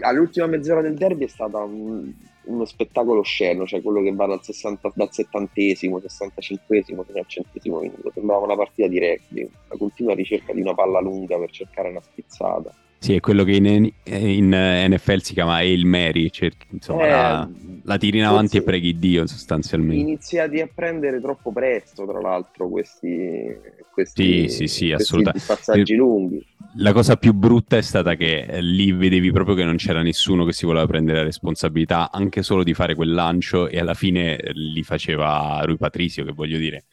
[0.00, 2.12] all'ultima mezz'ora del derby è stata un,
[2.44, 7.80] uno spettacolo sceno, cioè quello che va dal, 60, dal 70esimo, 65esimo fino al centesimo
[7.80, 8.10] minuto.
[8.12, 12.00] Sembrava una partita di rugby, la continua ricerca di una palla lunga per cercare una
[12.00, 12.74] spizzata.
[13.00, 17.48] Sì, è quello che in, in NFL si chiama Hail Mary, cioè, insomma, eh, la,
[17.84, 20.02] la, tiri in avanti e preghi Dio sostanzialmente.
[20.02, 23.56] Iniziati a prendere troppo presto, tra l'altro, questi,
[23.92, 25.46] questi, sì, sì, sì, assolutamente.
[25.46, 26.44] passaggi lunghi.
[26.78, 30.44] La cosa più brutta è stata che eh, lì vedevi proprio che non c'era nessuno
[30.44, 34.36] che si voleva prendere la responsabilità anche solo di fare quel lancio e alla fine
[34.36, 36.84] eh, li faceva Rui Patrizio, che voglio dire,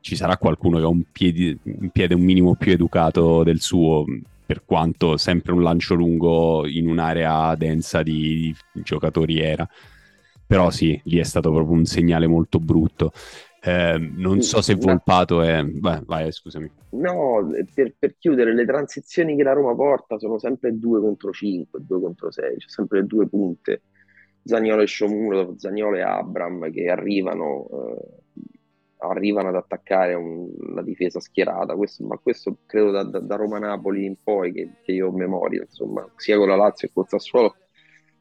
[0.00, 4.04] ci sarà qualcuno che ha un piede, un piede un minimo più educato del suo,
[4.50, 9.64] per quanto sempre un lancio lungo in un'area densa di, di giocatori era.
[10.44, 13.12] Però sì, lì è stato proprio un segnale molto brutto.
[13.62, 15.64] Eh, non so se Volpato è...
[15.64, 16.68] Vai, vai scusami.
[16.90, 21.78] No, per, per, chiudere, le transizioni che la Roma porta sono sempre 2 contro 5,
[21.86, 23.82] 2 contro 6, c'è sempre due punte.
[24.42, 28.19] Zagnolo e Shomuro, Zagnolo e Abram che arrivano, eh,
[29.00, 30.16] arrivano ad attaccare
[30.74, 34.92] la difesa schierata, questo, ma questo credo da, da, da Roma-Napoli in poi che, che,
[34.92, 37.54] io ho memoria, insomma, sia con la Lazio che con il Sassuolo,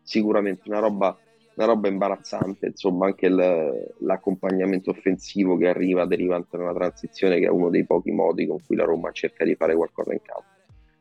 [0.01, 1.17] sicuramente una roba
[1.59, 7.47] una roba imbarazzante, insomma anche il, l'accompagnamento offensivo che arriva derivante da una transizione che
[7.47, 10.47] è uno dei pochi modi con cui la Roma cerca di fare qualcosa in campo.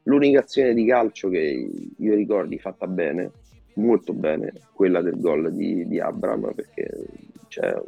[0.03, 3.31] L'unica azione di calcio che io ricordi fatta bene,
[3.75, 6.91] molto bene, quella del gol di, di Abram perché
[7.47, 7.81] c'è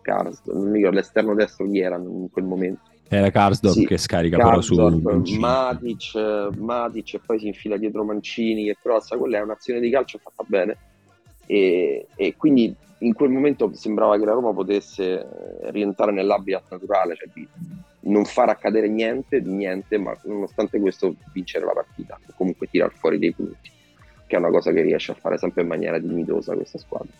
[0.00, 2.88] Karsdorp, non mi ricordo l'esterno destro chi era in quel momento.
[3.08, 6.14] Era Karsdorp sì, che scarica Karsdorp, però su Matic,
[6.56, 10.44] Matic e poi si infila dietro Mancini che crossa, quella è un'azione di calcio fatta
[10.46, 10.76] bene
[11.50, 17.16] e, e, quindi in quel momento sembrava che la Roma potesse eh, rientrare nell'habitat naturale,
[17.16, 17.48] cioè di
[18.02, 22.92] non far accadere niente, di niente, ma nonostante questo vincere la partita, o comunque tirar
[22.92, 23.68] fuori dei punti,
[24.28, 27.10] che è una cosa che riesce a fare sempre in maniera dignitosa questa squadra.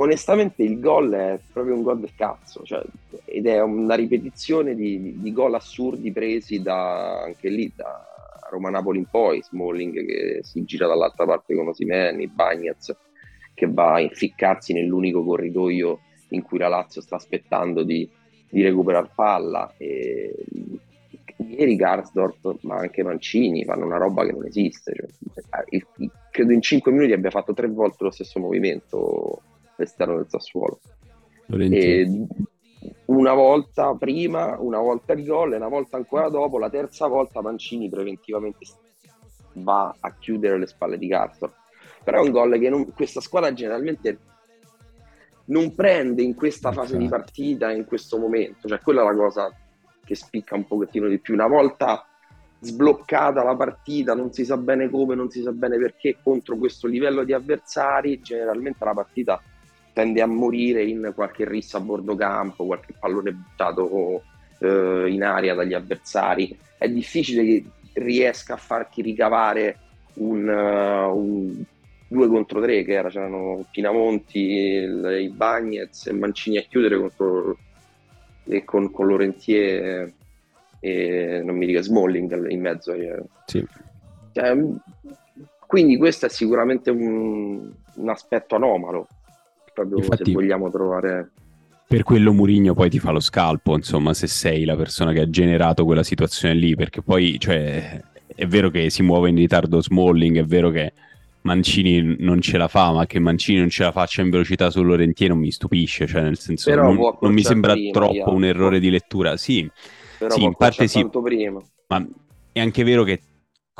[0.00, 2.82] Onestamente il gol è proprio un gol del cazzo, cioè,
[3.26, 8.02] ed è una ripetizione di, di, gol assurdi presi da, anche lì da
[8.48, 12.96] Roma-Napoli in poi, Smalling che si gira dall'altra parte con Osimeni, Bagnez
[13.52, 18.08] che va a inficcarsi nell'unico corridoio in cui la Lazio sta aspettando di,
[18.48, 19.70] di recuperare palla.
[19.76, 20.34] E,
[21.36, 24.94] ieri Garsdorp, ma anche Mancini, fanno una roba che non esiste.
[24.94, 25.86] Cioè, il,
[26.30, 29.42] credo in 5 minuti abbia fatto tre volte lo stesso movimento
[29.80, 30.80] all'esterno del Sassuolo.
[33.06, 37.42] una volta prima, una volta il gol e una volta ancora dopo, la terza volta
[37.42, 38.66] Mancini preventivamente
[39.54, 41.58] va a chiudere le spalle di Garsdorp
[42.02, 44.18] però è un gol che non, questa squadra generalmente
[45.46, 49.52] non prende in questa fase di partita, in questo momento, cioè quella è la cosa
[50.04, 51.34] che spicca un pochettino di più.
[51.34, 52.06] Una volta
[52.60, 56.86] sbloccata la partita, non si sa bene come, non si sa bene perché, contro questo
[56.86, 59.42] livello di avversari, generalmente la partita
[59.92, 64.22] tende a morire in qualche rissa a bordo campo, qualche pallone buttato
[64.58, 66.56] eh, in aria dagli avversari.
[66.78, 69.78] È difficile che riesca a farti ricavare
[70.14, 71.62] un, uh, un
[72.08, 77.56] due contro tre che era, c'erano Pinamonti, il, i Bagnets e Mancini a chiudere contro,
[78.44, 80.12] e con, con Lorentier
[80.80, 82.92] e non mi dica Smalling in mezzo.
[82.92, 83.22] Eh.
[83.46, 83.64] Sì.
[84.32, 84.56] Cioè,
[85.66, 89.06] quindi questo è sicuramente un, un aspetto anomalo,
[89.86, 91.30] proprio Infatti, se vogliamo trovare...
[91.86, 95.30] Per quello Murigno poi ti fa lo scalpo, insomma, se sei la persona che ha
[95.30, 98.00] generato quella situazione lì, perché poi, cioè,
[98.32, 100.92] è vero che si muove in ritardo Smalling, è vero che
[101.42, 104.82] Mancini non ce la fa, ma che Mancini non ce la faccia in velocità su
[104.82, 108.30] Lorentier non mi stupisce, cioè nel senso non, non, mi sembra prima, troppo yeah.
[108.30, 109.36] un errore di lettura.
[109.36, 109.68] Sì,
[110.28, 111.60] sì in parte sì, prima.
[111.88, 112.06] ma
[112.52, 113.20] è anche vero che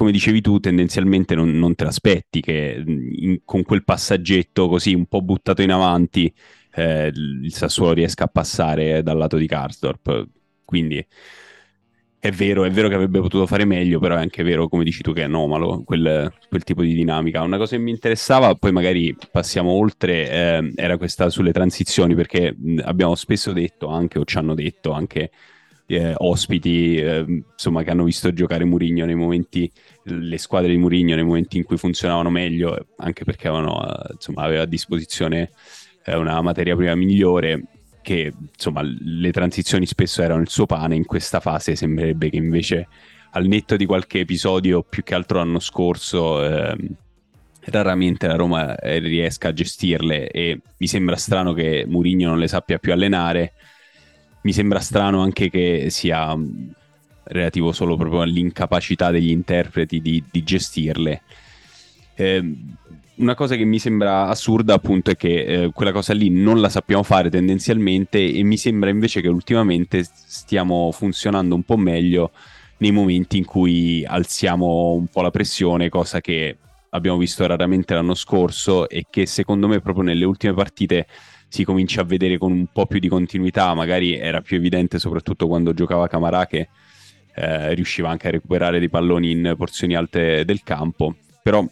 [0.00, 5.04] come dicevi tu, tendenzialmente non, non te l'aspetti che in, con quel passaggetto così un
[5.04, 6.32] po' buttato in avanti
[6.72, 10.26] eh, il Sassuolo riesca a passare dal lato di Karsdorp.
[10.64, 11.06] Quindi
[12.18, 15.02] è vero, è vero che avrebbe potuto fare meglio, però è anche vero, come dici
[15.02, 17.42] tu, che è anomalo quel, quel tipo di dinamica.
[17.42, 22.56] Una cosa che mi interessava, poi magari passiamo oltre, eh, era questa sulle transizioni, perché
[22.56, 25.30] mh, abbiamo spesso detto anche, o ci hanno detto anche
[25.96, 29.70] eh, ospiti, eh, insomma, che hanno visto giocare Murigno nei momenti,
[30.04, 34.42] le squadre di Murigno nei momenti in cui funzionavano meglio, anche perché avevano, eh, insomma,
[34.42, 35.50] aveva a disposizione
[36.04, 37.64] eh, una materia prima migliore
[38.02, 42.88] che insomma le transizioni spesso erano il suo pane, in questa fase sembrerebbe che invece
[43.32, 46.76] al netto di qualche episodio più che altro l'anno scorso eh,
[47.66, 52.48] raramente la Roma eh, riesca a gestirle e mi sembra strano che Mourinho non le
[52.48, 53.52] sappia più allenare,
[54.42, 56.34] mi sembra strano anche che sia
[57.30, 61.22] relativo solo proprio all'incapacità degli interpreti di, di gestirle.
[62.14, 62.54] Eh,
[63.16, 66.68] una cosa che mi sembra assurda appunto è che eh, quella cosa lì non la
[66.68, 72.30] sappiamo fare tendenzialmente e mi sembra invece che ultimamente stiamo funzionando un po' meglio
[72.78, 76.56] nei momenti in cui alziamo un po' la pressione, cosa che
[76.90, 81.06] abbiamo visto raramente l'anno scorso e che secondo me proprio nelle ultime partite
[81.46, 85.46] si comincia a vedere con un po' più di continuità, magari era più evidente soprattutto
[85.46, 86.68] quando giocava Camarà che
[87.40, 91.64] eh, riusciva anche a recuperare dei palloni in porzioni alte del campo, però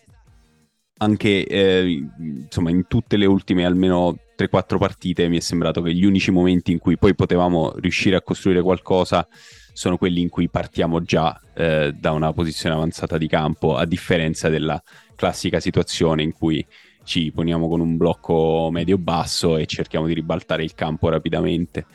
[1.00, 6.04] anche eh, insomma in tutte le ultime almeno 3-4 partite mi è sembrato che gli
[6.04, 9.26] unici momenti in cui poi potevamo riuscire a costruire qualcosa
[9.72, 14.48] sono quelli in cui partiamo già eh, da una posizione avanzata di campo, a differenza
[14.48, 14.83] della
[15.14, 16.66] classica situazione in cui
[17.04, 21.87] ci poniamo con un blocco medio-basso e cerchiamo di ribaltare il campo rapidamente.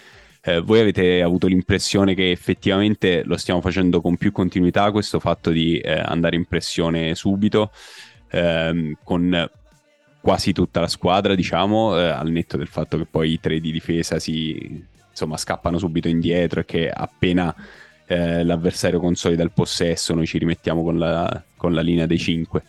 [0.46, 5.52] Eh, voi avete avuto l'impressione che effettivamente lo stiamo facendo con più continuità, questo fatto
[5.52, 7.72] di eh, andare in pressione subito,
[8.30, 9.50] ehm, con
[10.20, 13.72] quasi tutta la squadra, diciamo, eh, al netto del fatto che poi i tre di
[13.72, 17.56] difesa si insomma, scappano subito indietro e che appena
[18.06, 22.64] eh, l'avversario consolida il possesso noi ci rimettiamo con la, con la linea dei cinque.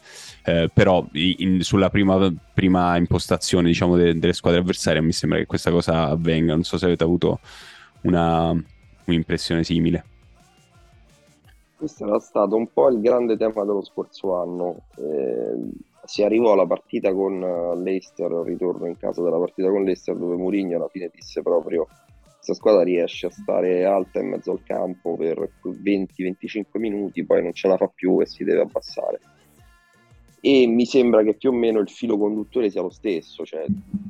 [0.46, 5.46] Eh, però in, sulla prima, prima, impostazione diciamo, de, delle squadre avversarie mi sembra che
[5.46, 6.52] questa cosa avvenga.
[6.52, 7.40] Non so se avete avuto
[8.02, 8.50] una,
[9.06, 10.04] un'impressione simile.
[11.76, 14.82] Questo era stato un po' il grande tema dello scorso anno.
[14.96, 15.70] Eh,
[16.04, 20.36] si arrivò alla partita con Leicester, al ritorno in casa della partita con Leicester, dove
[20.36, 21.86] Mourinho alla fine disse proprio
[22.44, 27.54] questa squadra riesce a stare alta in mezzo al campo per 20-25 minuti, poi non
[27.54, 29.18] ce la fa più e si deve abbassare.
[30.46, 33.64] E mi sembra che più o meno il filo conduttore sia lo stesso, cioè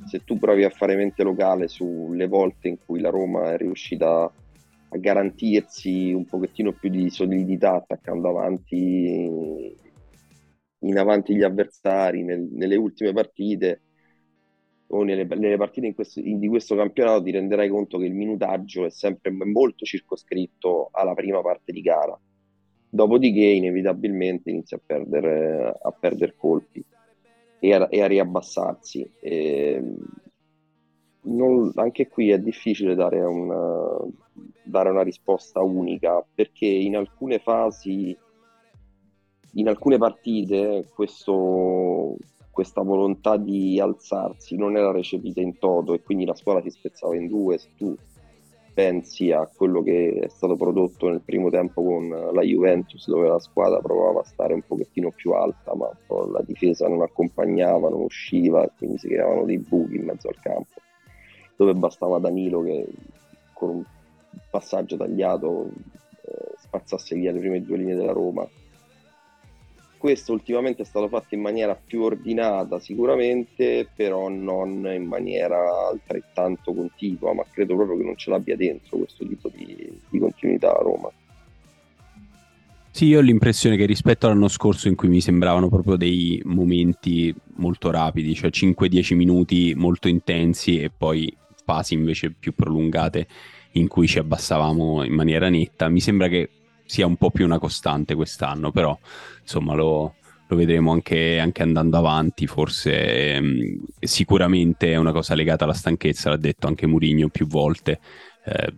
[0.05, 4.25] se tu provi a fare mente locale sulle volte in cui la Roma è riuscita
[4.25, 9.77] a garantirsi un pochettino più di solidità attaccando avanti
[10.81, 13.83] in avanti gli avversari nel, nelle ultime partite,
[14.89, 18.15] o nelle, nelle partite in questo, in, di questo campionato ti renderai conto che il
[18.15, 22.19] minutaggio è sempre molto circoscritto alla prima parte di gara.
[22.95, 26.81] Dopodiché inevitabilmente inizia a perdere, a perdere colpi
[27.59, 29.11] e a, e a riabbassarsi.
[29.19, 29.83] E,
[31.23, 33.97] non, anche qui è difficile dare una,
[34.63, 38.17] dare una risposta unica perché in alcune fasi,
[39.55, 42.15] in alcune partite, questo,
[42.49, 47.17] questa volontà di alzarsi non era recepita in toto e quindi la squadra si spezzava
[47.17, 47.59] in due.
[47.59, 47.97] Se tu
[48.75, 53.39] pensi a quello che è stato prodotto nel primo tempo con la Juventus, dove la
[53.39, 55.89] squadra provava a stare un pochettino più alta, ma
[56.31, 60.81] la difesa non accompagnava, non usciva quindi si creavano dei buchi in mezzo al campo,
[61.57, 62.87] dove bastava Danilo che
[63.53, 63.85] con un
[64.51, 65.71] passaggio tagliato
[66.23, 68.47] eh, spazzasse via le prime due linee della Roma
[70.05, 76.75] questo ultimamente è stato fatto in maniera più ordinata sicuramente, però non in maniera altrettanto
[76.75, 80.83] continua, ma credo proprio che non ce l'abbia dentro questo tipo di, di continuità a
[80.83, 81.11] Roma.
[82.91, 87.35] Sì, io ho l'impressione che rispetto all'anno scorso in cui mi sembravano proprio dei momenti
[87.55, 93.27] molto rapidi, cioè 5-10 minuti molto intensi e poi fasi invece più prolungate
[93.73, 96.51] in cui ci abbassavamo in maniera netta, mi sembra che
[96.95, 98.97] sia un po' più una costante quest'anno, però
[99.41, 100.15] insomma lo,
[100.47, 106.31] lo vedremo anche, anche, andando avanti, forse ehm, sicuramente è una cosa legata alla stanchezza,
[106.31, 107.99] l'ha detto anche Murigno più volte.
[108.45, 108.73] Eh,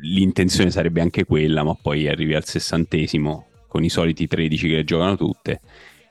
[0.00, 4.84] l'intenzione sarebbe anche quella, ma poi arrivi al sessantesimo con i soliti 13 che le
[4.84, 5.60] giocano tutte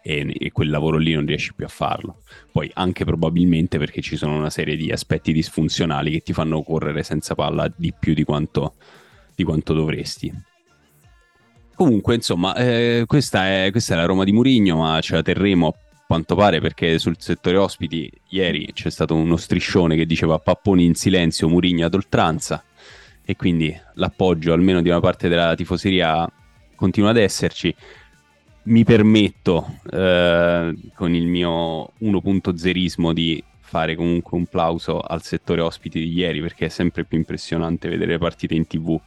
[0.03, 2.21] e, e, quel lavoro lì non riesci più a farlo.
[2.51, 7.01] Poi anche probabilmente perché ci sono una serie di aspetti disfunzionali che ti fanno correre
[7.01, 8.75] senza palla di più di quanto,
[9.33, 10.51] di quanto dovresti.
[11.83, 15.67] Comunque, insomma, eh, questa, è, questa, è, la Roma di Murigno, ma ce la terremo
[15.67, 15.73] a
[16.07, 20.95] quanto pare perché sul settore ospiti ieri c'è stato uno striscione che diceva papponi in
[20.95, 22.63] silenzio, Murigno ad oltranza
[23.25, 26.25] e quindi l'appoggio almeno di una parte della tifoseria
[26.73, 27.75] continua ad esserci.
[28.63, 35.99] Mi permetto eh, con il mio 1.0ismo di fare comunque un plauso al settore ospiti
[35.99, 38.97] di ieri perché è sempre più impressionante vedere le partite in tv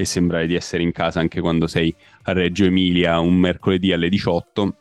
[0.00, 4.08] e sembrare di essere in casa anche quando sei a Reggio Emilia un mercoledì alle
[4.08, 4.76] 18.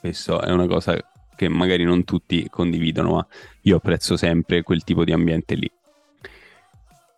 [0.00, 0.98] Questo è una cosa
[1.36, 3.26] che magari non tutti condividono, ma
[3.62, 5.70] io apprezzo sempre quel tipo di ambiente lì.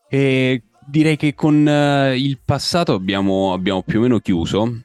[0.08, 4.82] E direi che con uh, il passato abbiamo, abbiamo, più o meno chiuso,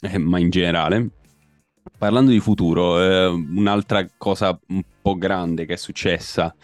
[0.00, 1.10] eh, ma in generale.
[1.98, 6.54] Parlando di futuro, eh, un'altra cosa un po' grande che è successa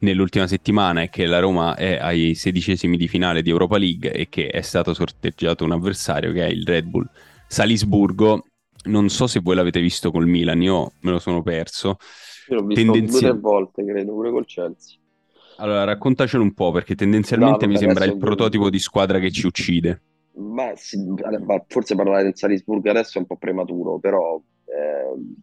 [0.00, 4.28] nell'ultima settimana è che la Roma è ai sedicesimi di finale di Europa League e
[4.28, 7.08] che è stato sorteggiato un avversario che è il Red Bull
[7.46, 8.44] Salisburgo
[8.86, 11.96] non so se voi l'avete visto col Milan, io me lo sono perso.
[12.48, 14.98] Io l'ho visto Tendenzi- due o tre volte, credo, pure col Chelsea.
[15.58, 19.46] Allora, raccontacelo un po', perché tendenzialmente No, mi sembra il prototipo di squadra che ci
[19.46, 20.02] uccide.
[20.34, 24.40] Ma, sì, ma forse parlare del Salisburgo adesso è un po' prematuro, però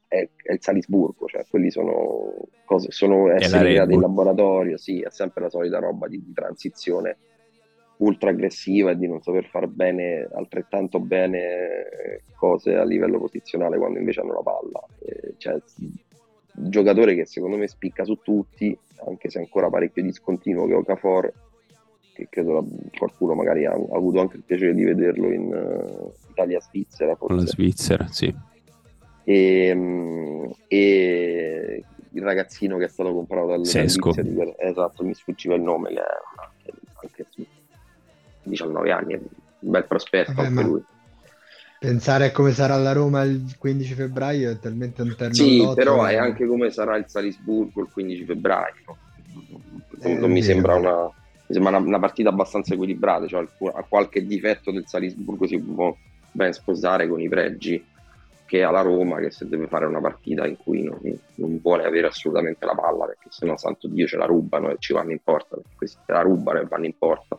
[0.08, 2.34] è, è il Salisburgo, cioè quelli sono
[2.66, 7.18] cose, sono esseri creati in laboratorio, sì, è sempre la solita roba di, di transizione
[7.98, 14.00] ultra aggressiva e di non saper far bene altrettanto bene cose a livello posizionale quando
[14.00, 14.86] invece hanno la palla.
[15.00, 18.78] Eh, cioè, un giocatore che secondo me spicca su tutti,
[19.08, 21.34] anche se ancora parecchio discontinuo che Okafor,
[22.14, 22.66] che credo
[22.96, 27.42] qualcuno magari ha, ha avuto anche il piacere di vederlo in eh, Italia-Svizzera Con la
[27.42, 27.54] forse.
[27.54, 28.34] Svizzera, sì.
[29.24, 34.12] E, mm, e il ragazzino che è stato comprato dal Sesco.
[34.12, 36.06] di esatto, mi sfuggiva il nome, che è
[36.36, 37.46] anche, anche su
[38.44, 40.84] 19 anni, è un bel prospetto Vabbè, anche lui.
[41.80, 46.06] Pensare a come sarà la Roma il 15 febbraio è talmente un terno Sì, però
[46.06, 48.98] è anche come sarà il Salisburgo il 15 febbraio.
[50.02, 53.86] Eh, Non mi vero, sembra una, mi sembra una, una partita abbastanza equilibrata, cioè a
[53.88, 55.96] qualche difetto del Salisburgo si può
[56.32, 57.84] ben sposare con i pregi
[58.54, 61.00] che ha la Roma che se deve fare una partita in cui non,
[61.38, 64.94] non vuole avere assolutamente la palla perché sennò santo Dio ce la rubano e ci
[64.94, 67.36] vanno in porta, perché questi te la rubano e vanno in porta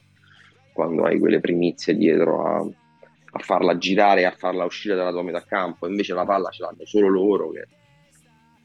[0.73, 5.23] quando hai quelle primizie dietro a, a farla girare e a farla uscire dalla tua
[5.23, 7.69] metà campo, invece la palla ce l'hanno solo loro che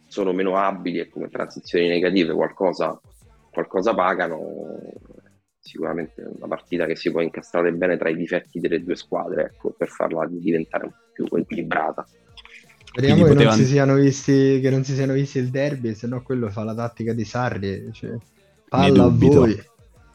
[0.07, 2.99] sono meno abili e come transizioni negative qualcosa,
[3.51, 4.39] qualcosa pagano.
[5.59, 9.69] Sicuramente una partita che si può incastrare bene tra i difetti delle due squadre, ecco,
[9.69, 12.07] per farla diventare un po' più equilibrata.
[12.91, 16.07] Speriamo che, non potevano- si siano visti, che non si siano visti il derby, se
[16.07, 17.89] no quello fa la tattica di Sarri.
[17.91, 18.15] Cioè,
[18.67, 19.63] palla a voi.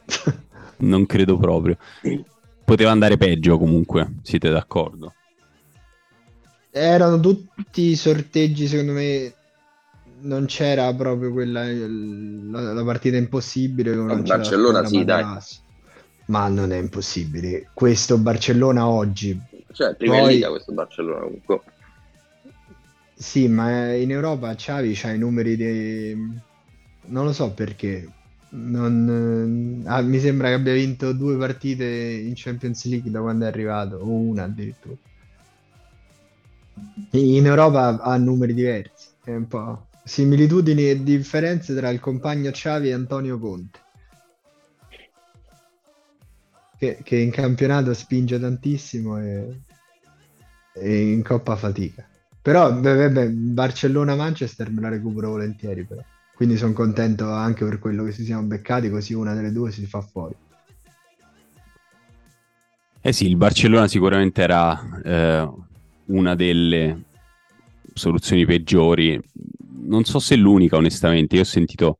[0.77, 1.77] Non credo proprio.
[2.65, 5.13] Poteva andare peggio comunque, siete d'accordo?
[6.69, 9.33] Erano tutti i sorteggi, secondo me.
[10.19, 13.95] Non c'era proprio quella la, la partita impossibile.
[13.95, 15.23] non Barcellona sì, dai.
[16.25, 17.69] Ma non è impossibile.
[17.73, 19.39] Questo Barcellona oggi.
[19.71, 21.61] Cioè, prima Poi- Liga questo Barcellona comunque.
[23.17, 26.13] Sì, ma in Europa Xavi c'ha i numeri di...
[27.07, 28.07] Non lo so perché.
[28.49, 33.47] Non, ah, mi sembra che abbia vinto due partite in Champions League da quando è
[33.47, 34.95] arrivato, o una addirittura.
[37.11, 42.89] In Europa ha numeri diversi, è un po' similitudini e differenze tra il compagno Xavi
[42.89, 43.79] e Antonio Conte.
[46.77, 49.61] Che, che in campionato spinge tantissimo e,
[50.73, 52.05] e in Coppa fatica.
[52.45, 56.03] Però beh, beh, Barcellona-Manchester me la recupero volentieri però.
[56.35, 59.83] Quindi sono contento anche per quello che si siamo beccati, così una delle due si
[59.87, 60.35] fa fuori.
[63.01, 65.51] Eh sì, il Barcellona sicuramente era eh,
[66.05, 67.05] una delle
[67.95, 69.19] soluzioni peggiori.
[69.81, 71.37] Non so se l'unica, onestamente.
[71.37, 71.97] Io ho sentito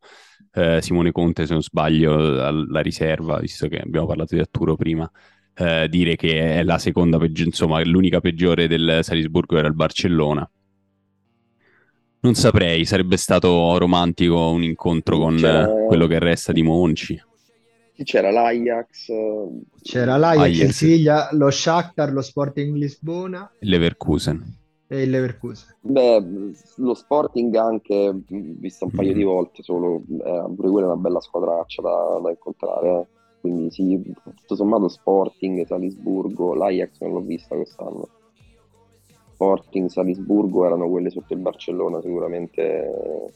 [0.54, 2.14] eh, Simone Conte, se non sbaglio,
[2.46, 5.10] alla riserva, visto che abbiamo parlato di Arturo prima,
[5.58, 10.49] eh, dire che è la seconda peggiore, insomma, l'unica peggiore del Salisburgo era il Barcellona.
[12.22, 17.22] Non saprei, sarebbe stato romantico un incontro con C'era- quello che resta di Monci.
[18.03, 18.30] C'era?
[18.32, 19.12] L'Ajax,
[19.82, 20.70] C'era l'Ajax, il Ajax.
[20.76, 24.43] Siviglia, lo Shakhtar, lo Sporting Lisbona e Leverkusen.
[24.88, 25.76] e il Leverkusen.
[25.82, 26.26] Beh,
[26.78, 29.16] lo Sporting anche, visto un paio Mm.
[29.16, 32.88] di volte solo, eh, pure quella è una bella squadraccia da, da incontrare.
[32.89, 33.06] eh.
[33.46, 38.10] Quindi sì, tutto sommato Sporting, Salisburgo, l'Ajax non l'ho vista quest'anno.
[39.34, 43.32] Sporting, Salisburgo erano quelle sotto il Barcellona sicuramente eh,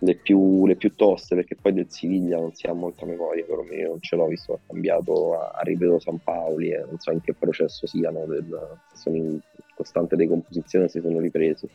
[0.00, 3.62] le più, le più toste perché poi del Siviglia non si ha molta memoria, però
[3.62, 7.12] io non ce l'ho visto, ha cambiato a, a ripeto San Paoli e non so
[7.12, 9.38] in che processo siano, del, sono in
[9.76, 11.68] costante decomposizione, si sono ripresi.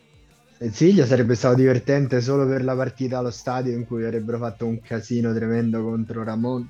[0.62, 4.64] Il Siviglia sarebbe stato divertente solo per la partita allo stadio in cui avrebbero fatto
[4.64, 6.68] un casino tremendo contro Ramon.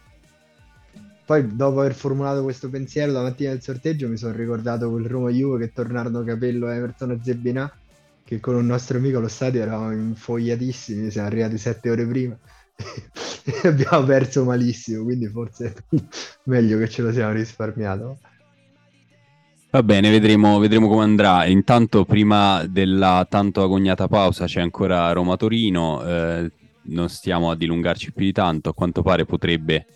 [1.26, 5.28] Poi, dopo aver formulato questo pensiero la mattina del sorteggio, mi sono ricordato quel Roma
[5.28, 7.70] Juve che tornarono Capello, e Zebinà,
[8.24, 12.38] che con un nostro amico allo stadio eravamo infogliatissimi, siamo arrivati sette ore prima
[13.44, 15.74] e abbiamo perso malissimo, quindi forse
[16.44, 18.18] meglio che ce lo siamo risparmiato.
[19.72, 21.46] Va bene, vedremo, vedremo come andrà.
[21.46, 26.04] Intanto, prima della tanto agognata pausa, c'è ancora Roma-Torino.
[26.04, 26.52] eh,
[26.82, 28.68] non stiamo a dilungarci più di tanto.
[28.68, 29.86] A quanto pare potrebbe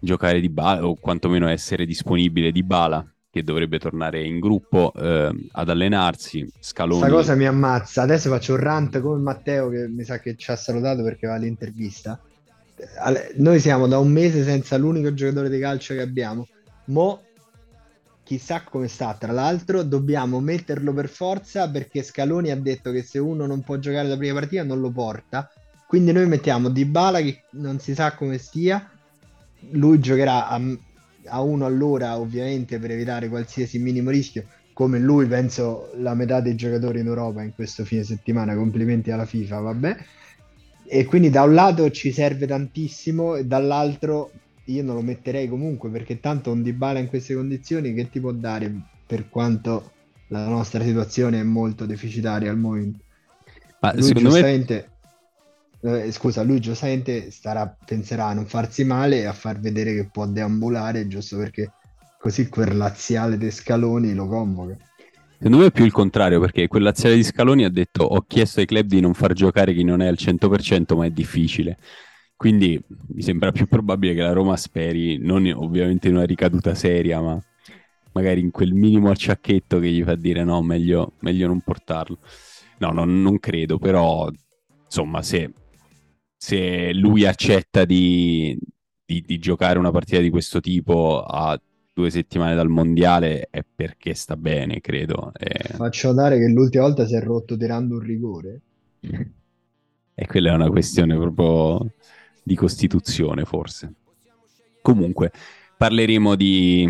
[0.00, 5.30] giocare di Bala, o quantomeno essere disponibile di Bala, che dovrebbe tornare in gruppo eh,
[5.52, 6.44] ad allenarsi.
[6.58, 6.98] Scaloni.
[6.98, 8.02] Questa cosa mi ammazza.
[8.02, 11.34] Adesso faccio un rant come Matteo che mi sa che ci ha salutato perché va
[11.34, 12.20] all'intervista.
[12.98, 16.48] Al- Noi siamo da un mese senza l'unico giocatore di calcio che abbiamo.
[16.86, 17.20] Mo
[18.26, 19.14] chissà come sta.
[19.14, 23.76] Tra l'altro, dobbiamo metterlo per forza perché Scaloni ha detto che se uno non può
[23.78, 25.48] giocare la prima partita non lo porta.
[25.86, 28.90] Quindi noi mettiamo Dybala che non si sa come stia.
[29.70, 30.60] Lui giocherà a,
[31.26, 34.44] a uno all'ora, ovviamente, per evitare qualsiasi minimo rischio.
[34.72, 38.56] Come lui, penso, la metà dei giocatori in Europa in questo fine settimana.
[38.56, 39.96] Complimenti alla FIFA, vabbè.
[40.88, 44.32] E quindi da un lato ci serve tantissimo, e dall'altro
[44.66, 48.32] io non lo metterei comunque perché tanto un Dybala in queste condizioni che ti può
[48.32, 48.72] dare
[49.06, 49.92] per quanto
[50.28, 53.00] la nostra situazione è molto deficitaria al momento.
[53.80, 54.90] Ma lui giustamente
[55.80, 56.04] me...
[56.04, 60.08] eh, scusa, lui giustamente starà, penserà a non farsi male e a far vedere che
[60.10, 61.72] può deambulare giusto perché
[62.18, 64.76] così quel laziale di Scaloni lo convoca.
[65.36, 68.60] Secondo me è più il contrario, perché quel laziale di Scaloni ha detto ho chiesto
[68.60, 71.76] ai club di non far giocare chi non è al 100%, ma è difficile.
[72.36, 77.20] Quindi mi sembra più probabile che la Roma speri, non ovviamente in una ricaduta seria,
[77.20, 77.42] ma
[78.12, 82.18] magari in quel minimo acciacchetto che gli fa dire no, meglio, meglio non portarlo.
[82.78, 84.30] No, non, non credo, però
[84.84, 85.50] insomma, se,
[86.36, 88.58] se lui accetta di,
[89.04, 91.58] di, di, giocare una partita di questo tipo a
[91.94, 95.32] due settimane dal mondiale è perché sta bene, credo.
[95.38, 95.72] E...
[95.72, 98.60] Faccio notare che l'ultima volta si è rotto tirando un rigore.
[100.18, 101.92] E quella è una questione proprio
[102.46, 103.92] di Costituzione, forse.
[104.80, 105.32] Comunque,
[105.76, 106.88] parleremo di,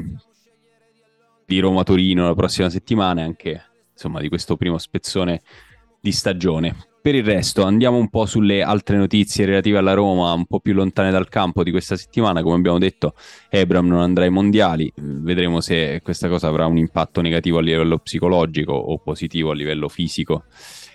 [1.47, 5.41] di Roma-Torino la prossima settimana e anche insomma, di questo primo spezzone
[5.99, 6.77] di stagione.
[7.01, 10.75] Per il resto andiamo un po' sulle altre notizie relative alla Roma, un po' più
[10.75, 12.43] lontane dal campo di questa settimana.
[12.43, 13.15] Come abbiamo detto,
[13.49, 17.97] Ebram non andrà ai mondiali, vedremo se questa cosa avrà un impatto negativo a livello
[17.97, 20.45] psicologico o positivo a livello fisico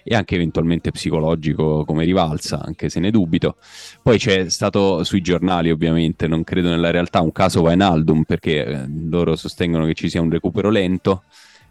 [0.03, 3.57] e anche eventualmente psicologico come rivalsa, anche se ne dubito.
[4.01, 8.85] Poi c'è stato sui giornali, ovviamente, non credo nella realtà, un caso Vainaldum perché eh,
[8.87, 11.23] loro sostengono che ci sia un recupero lento.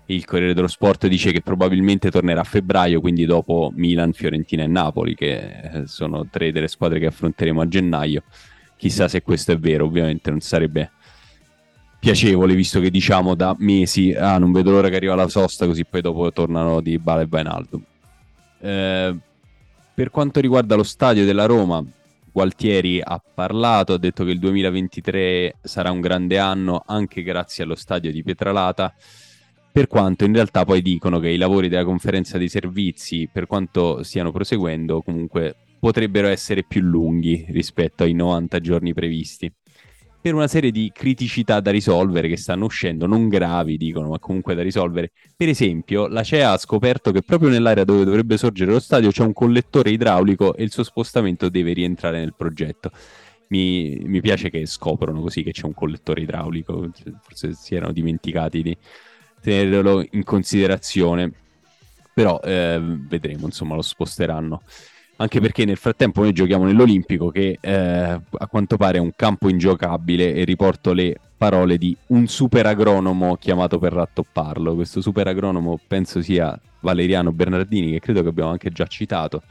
[0.06, 4.66] Il Corriere dello Sport dice che probabilmente tornerà a febbraio, quindi dopo Milan, Fiorentina e
[4.66, 8.24] Napoli, che eh, sono tre delle squadre che affronteremo a gennaio.
[8.76, 10.90] Chissà se questo è vero, ovviamente non sarebbe
[12.00, 15.84] piacevole, visto che diciamo da mesi, ah, non vedo l'ora che arriva la sosta, così
[15.84, 17.84] poi dopo tornano di Bale e Vainaldum.
[18.61, 19.16] Eh,
[19.94, 21.84] per quanto riguarda lo stadio della Roma,
[22.32, 27.74] Gualtieri ha parlato, ha detto che il 2023 sarà un grande anno anche grazie allo
[27.74, 28.94] stadio di Pietralata,
[29.72, 34.02] per quanto in realtà poi dicono che i lavori della conferenza dei servizi, per quanto
[34.02, 39.52] stiano proseguendo, comunque potrebbero essere più lunghi rispetto ai 90 giorni previsti
[40.20, 44.54] per una serie di criticità da risolvere che stanno uscendo, non gravi dicono, ma comunque
[44.54, 45.12] da risolvere.
[45.34, 49.22] Per esempio, la CEA ha scoperto che proprio nell'area dove dovrebbe sorgere lo stadio c'è
[49.22, 52.90] un collettore idraulico e il suo spostamento deve rientrare nel progetto.
[53.48, 56.90] Mi, mi piace che scoprono così che c'è un collettore idraulico,
[57.22, 58.76] forse si erano dimenticati di
[59.40, 61.32] tenerlo in considerazione,
[62.12, 64.62] però eh, vedremo, insomma, lo sposteranno
[65.20, 69.50] anche perché nel frattempo noi giochiamo nell'Olimpico che eh, a quanto pare è un campo
[69.50, 74.74] ingiocabile e riporto le parole di un super agronomo chiamato per rattopparlo.
[74.74, 79.42] Questo super agronomo penso sia Valeriano Bernardini, che credo che abbiamo anche già citato,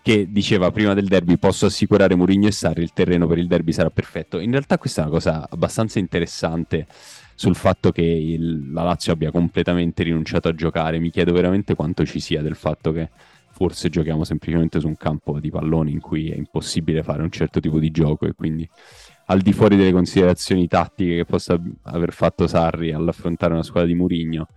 [0.00, 3.72] che diceva prima del derby posso assicurare Murigno e Sarri il terreno per il derby
[3.72, 4.38] sarà perfetto.
[4.38, 6.86] In realtà questa è una cosa abbastanza interessante
[7.34, 11.00] sul fatto che il, la Lazio abbia completamente rinunciato a giocare.
[11.00, 13.08] Mi chiedo veramente quanto ci sia del fatto che
[13.62, 17.60] forse giochiamo semplicemente su un campo di palloni in cui è impossibile fare un certo
[17.60, 18.68] tipo di gioco e quindi
[19.26, 23.94] al di fuori delle considerazioni tattiche che possa aver fatto Sarri all'affrontare una squadra di
[23.94, 24.48] Murigno,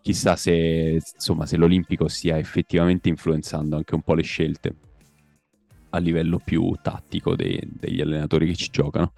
[0.00, 4.76] chissà se, insomma, se l'Olimpico stia effettivamente influenzando anche un po' le scelte
[5.90, 9.14] a livello più tattico dei, degli allenatori che ci giocano.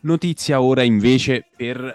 [0.00, 1.94] Notizia ora invece per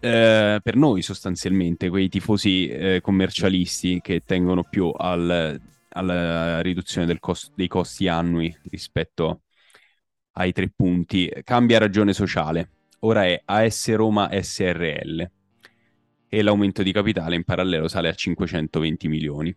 [0.00, 7.52] eh, per noi sostanzialmente, quei tifosi eh, commercialisti che tengono più al, alla riduzione cost-
[7.54, 9.42] dei costi annui rispetto
[10.32, 12.70] ai tre punti, cambia ragione sociale.
[13.00, 15.30] Ora è AS Roma SRL
[16.28, 19.54] e l'aumento di capitale in parallelo sale a 520 milioni.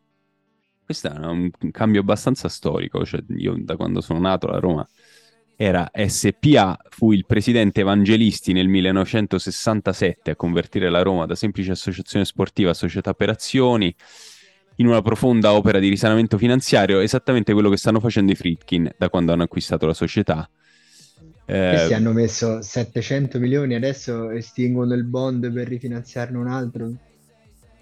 [0.83, 4.87] Questo è un, cambio abbastanza storico, cioè io da quando sono nato la Roma
[5.55, 12.25] era SPA, fu il presidente Evangelisti nel 1967 a convertire la Roma da semplice associazione
[12.25, 13.95] sportiva a società per azioni
[14.77, 19.09] in una profonda opera di risanamento finanziario, esattamente quello che stanno facendo i Fritkin da
[19.09, 20.49] quando hanno acquistato la società.
[21.45, 26.91] Eh, Questi hanno messo 700 milioni, adesso estinguono il bond per rifinanziarne un altro.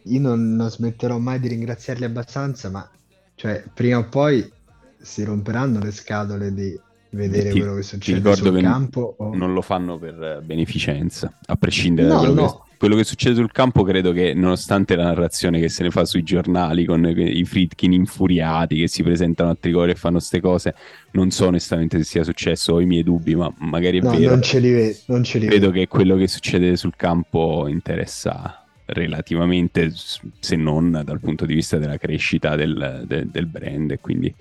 [0.05, 2.89] Io non, non smetterò mai di ringraziarli abbastanza, ma
[3.35, 4.51] cioè, prima o poi
[4.99, 6.77] si romperanno le scatole di
[7.11, 9.15] vedere Ti- quello che succede sul che campo.
[9.17, 12.47] o- non lo fanno per beneficenza, a prescindere da No, quello, no.
[12.47, 13.83] che, quello che succede sul campo.
[13.83, 18.77] Credo che, nonostante la narrazione che se ne fa sui giornali con i Friedkin infuriati
[18.77, 20.73] che si presentano a Trigoria e fanno queste cose,
[21.11, 24.29] non so onestamente se sia successo, ho i miei dubbi, ma magari è No, vero.
[24.31, 25.79] non ce li vedo, non ce li Credo vedo.
[25.79, 28.55] che quello che succede sul campo interessa
[28.85, 29.91] relativamente,
[30.39, 34.33] se non dal punto di vista della crescita del, de- del brand e quindi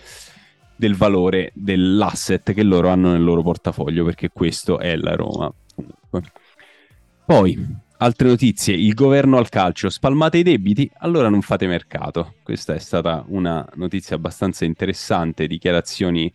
[0.80, 5.52] del valore dell'asset che loro hanno nel loro portafoglio, perché questo è la Roma.
[5.74, 6.32] Comunque.
[7.26, 12.36] Poi, altre notizie, il governo al calcio, spalmate i debiti, allora non fate mercato.
[12.42, 16.32] Questa è stata una notizia abbastanza interessante, dichiarazioni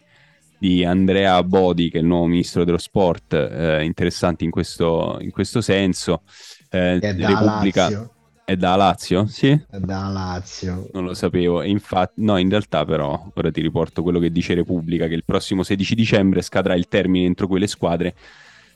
[0.59, 5.31] di Andrea Bodi, che è il nuovo ministro dello sport, eh, interessanti in questo, in
[5.31, 6.21] questo senso.
[6.69, 8.14] Eh, Repubblica Lazio.
[8.45, 9.25] È da Lazio?
[9.25, 9.49] Sì?
[9.49, 10.87] È da Lazio.
[10.93, 11.63] Non lo sapevo.
[11.63, 15.63] Infatti, no, in realtà, però, ora ti riporto quello che dice Repubblica: che il prossimo
[15.63, 18.15] 16 dicembre scadrà il termine entro cui le squadre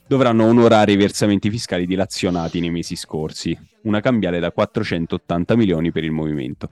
[0.08, 6.02] dovranno onorare i versamenti fiscali dilazionati nei mesi scorsi, una cambiale da 480 milioni per
[6.02, 6.70] il movimento,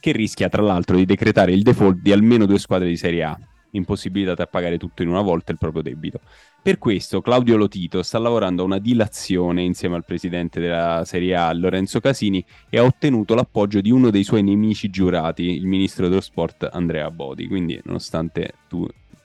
[0.00, 3.38] che rischia tra l'altro di decretare il default di almeno due squadre di Serie A,
[3.70, 6.20] impossibilitate a pagare tutto in una volta il proprio debito.
[6.66, 11.52] Per questo Claudio Lotito sta lavorando a una dilazione insieme al presidente della Serie A,
[11.52, 16.20] Lorenzo Casini, e ha ottenuto l'appoggio di uno dei suoi nemici giurati, il ministro dello
[16.20, 17.46] sport Andrea Bodi.
[17.46, 18.84] Quindi, nonostante tu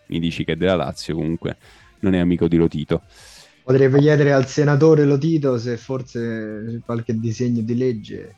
[0.09, 1.57] mi dici che è della Lazio, comunque
[2.01, 3.01] non è amico di Lotito.
[3.63, 8.35] Potrei chiedere al senatore Lotito se forse qualche disegno di legge.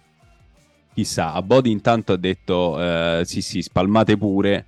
[0.94, 4.66] Chissà, a Bodi intanto ha detto eh, sì sì, spalmate pure,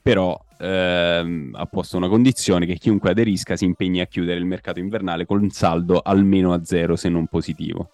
[0.00, 4.78] però ehm, ha posto una condizione che chiunque aderisca si impegni a chiudere il mercato
[4.78, 7.90] invernale con un saldo almeno a zero se non positivo.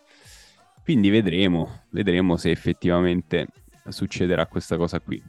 [0.83, 3.49] Quindi vedremo, vedremo se effettivamente
[3.89, 5.23] succederà questa cosa qui.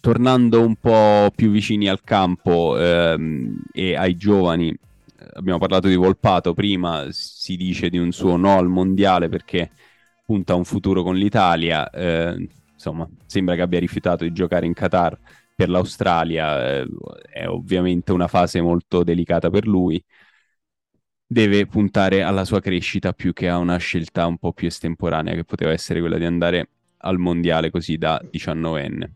[0.00, 4.74] Tornando un po' più vicini al campo ehm, e ai giovani,
[5.34, 9.70] abbiamo parlato di Volpato prima, si dice di un suo no al mondiale perché
[10.24, 14.72] punta a un futuro con l'Italia, eh, insomma sembra che abbia rifiutato di giocare in
[14.72, 15.18] Qatar
[15.54, 16.88] per l'Australia, eh,
[17.30, 20.02] è ovviamente una fase molto delicata per lui,
[21.26, 25.44] deve puntare alla sua crescita più che a una scelta un po' più estemporanea che
[25.44, 29.10] poteva essere quella di andare al mondiale così da 19enne.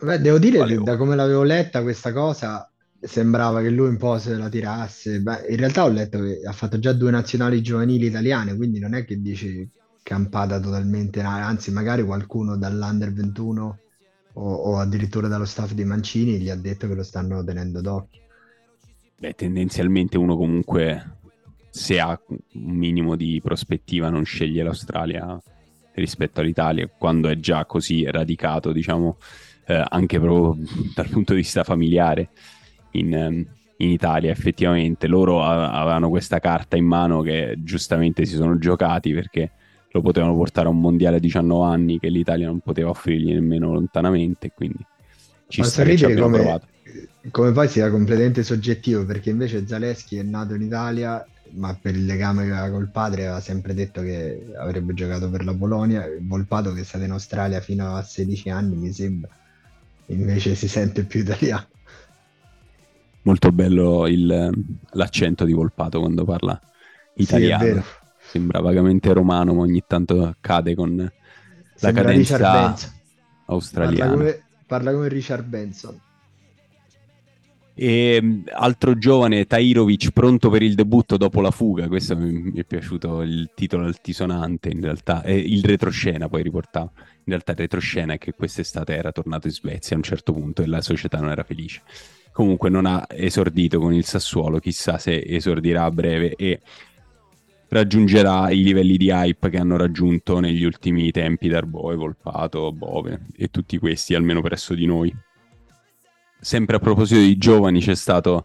[0.00, 0.74] Beh, devo dire ora?
[0.74, 2.66] da come l'avevo letta questa cosa
[3.02, 5.20] sembrava che lui un po' se la tirasse.
[5.20, 8.94] Beh, in realtà ho letto che ha fatto già due nazionali giovanili italiane, quindi non
[8.94, 9.68] è che dici
[10.02, 13.78] campata totalmente, anzi magari qualcuno dall'Under 21
[14.34, 18.20] o, o addirittura dallo staff di Mancini gli ha detto che lo stanno tenendo d'occhio.
[19.18, 21.18] Beh, tendenzialmente uno comunque,
[21.70, 25.40] se ha un minimo di prospettiva, non sceglie l'Australia
[25.94, 29.18] rispetto all'Italia, quando è già così radicato, diciamo,
[29.66, 30.56] eh, anche proprio
[30.94, 32.30] dal punto di vista familiare
[32.92, 35.06] in, in Italia, effettivamente.
[35.06, 39.52] Loro a- avevano questa carta in mano che giustamente si sono giocati perché
[39.92, 43.72] lo potevano portare a un mondiale a 19 anni che l'Italia non poteva offrirgli nemmeno
[43.72, 44.86] lontanamente, quindi
[45.46, 46.68] ci Posso sta che ci abbiano come, provato.
[47.30, 51.24] come poi sia completamente soggettivo, perché invece Zaleschi è nato in Italia,
[51.54, 55.44] ma per il legame che aveva col padre aveva sempre detto che avrebbe giocato per
[55.44, 56.06] la Polonia.
[56.20, 59.30] Volpato che è stato in Australia fino a 16 anni, mi sembra,
[60.06, 61.68] invece si sente più italiano.
[63.22, 64.50] Molto bello il-
[64.92, 66.60] l'accento di Volpato quando parla
[67.16, 67.54] Sì, è italiano.
[67.54, 67.84] vero.
[68.32, 71.10] Sembra vagamente romano, ma ogni tanto cade con la
[71.74, 72.50] Sembra cadenza Benson.
[72.50, 72.92] Parla
[73.44, 74.12] australiana.
[74.12, 76.00] come, parla come Richard Benson.
[77.74, 81.88] E mh, altro giovane, Tairovic, pronto per il debutto dopo la fuga.
[81.88, 85.22] Questo mi, mi è piaciuto il titolo altisonante, in realtà.
[85.24, 86.90] Eh, il retroscena poi riportava.
[86.94, 90.62] In realtà il retroscena è che quest'estate era tornato in Svezia a un certo punto
[90.62, 91.82] e la società non era felice.
[92.32, 96.60] Comunque non ha esordito con il Sassuolo, chissà se esordirà a breve e
[97.72, 103.48] raggiungerà i livelli di hype che hanno raggiunto negli ultimi tempi Darboe, Volpato, Bove e
[103.48, 105.14] tutti questi, almeno presso di noi.
[106.38, 108.44] Sempre a proposito di giovani, c'è stato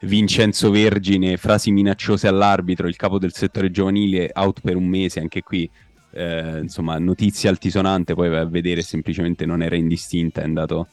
[0.00, 5.42] Vincenzo Vergine, frasi minacciose all'arbitro, il capo del settore giovanile, out per un mese, anche
[5.42, 5.70] qui,
[6.10, 10.88] eh, insomma, notizia altisonante, poi vai a vedere semplicemente non era indistinta, è andato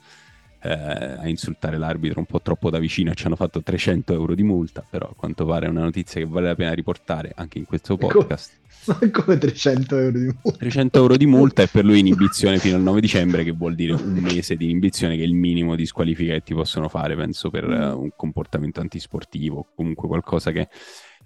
[0.65, 4.43] eh, a insultare l'arbitro un po' troppo da vicino ci hanno fatto 300 euro di
[4.43, 7.65] multa, però a quanto pare è una notizia che vale la pena riportare anche in
[7.65, 8.07] questo Ecco.
[8.07, 8.63] podcast.
[8.85, 10.57] Ma come 300 euro di multa?
[10.57, 13.93] 300 euro di multa e per lui inibizione fino al 9 dicembre, che vuol dire
[13.93, 17.49] un mese di inibizione, che è il minimo di squalifica che ti possono fare, penso,
[17.49, 20.69] per eh, un comportamento antisportivo, comunque qualcosa che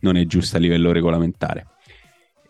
[0.01, 1.67] non è giusto a livello regolamentare.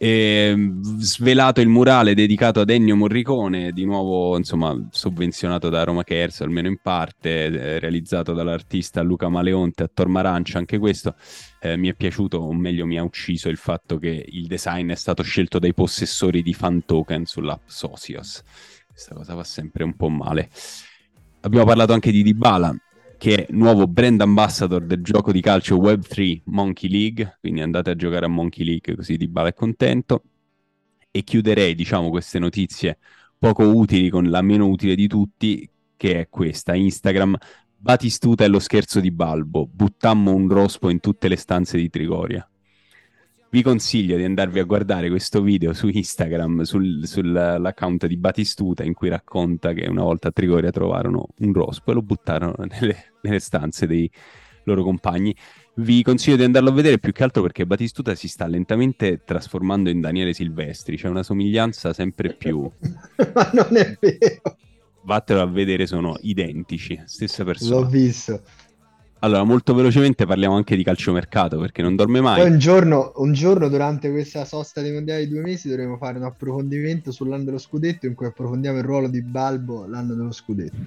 [0.02, 0.56] E,
[1.00, 6.70] svelato il murale dedicato ad Ennio Morricone, di nuovo insomma sovvenzionato da Roma Cares, almeno
[6.70, 11.16] in parte, realizzato dall'artista Luca Maleonte a Tormarancia, anche questo
[11.60, 14.96] eh, mi è piaciuto, o meglio mi ha ucciso il fatto che il design è
[14.96, 18.42] stato scelto dai possessori di fan token sull'app Socios.
[18.88, 20.50] Questa cosa va sempre un po' male.
[21.42, 22.74] Abbiamo parlato anche di Dybala,
[23.20, 27.96] che è nuovo brand ambassador del gioco di calcio Web3 Monkey League, quindi andate a
[27.96, 30.24] giocare a Monkey League così Di Bala è contento.
[31.12, 32.98] E chiuderei, diciamo, queste notizie
[33.38, 37.36] poco utili con la meno utile di tutti, che è questa, Instagram.
[37.76, 42.50] Batistuta è lo scherzo di Balbo, buttammo un rospo in tutte le stanze di Trigoria
[43.52, 48.94] vi consiglio di andarvi a guardare questo video su Instagram, sul, sull'account di Batistuta, in
[48.94, 53.40] cui racconta che una volta a Trigoria trovarono un rospo e lo buttarono nelle, nelle
[53.40, 54.10] stanze dei
[54.64, 55.36] loro compagni.
[55.76, 59.90] Vi consiglio di andarlo a vedere più che altro perché Batistuta si sta lentamente trasformando
[59.90, 62.70] in Daniele Silvestri, c'è una somiglianza sempre più.
[63.34, 64.58] Ma non è vero.
[65.02, 67.80] Vattelo a vedere, sono identici, stessa persona.
[67.80, 68.44] L'ho visto.
[69.22, 72.42] Allora, molto velocemente parliamo anche di calciomercato perché non dorme mai.
[72.42, 76.18] Poi un giorno, un giorno durante questa sosta dei mondiali di due mesi dovremo fare
[76.18, 80.78] un approfondimento sull'anno dello scudetto in cui affrontiamo il ruolo di Balbo l'anno dello scudetto,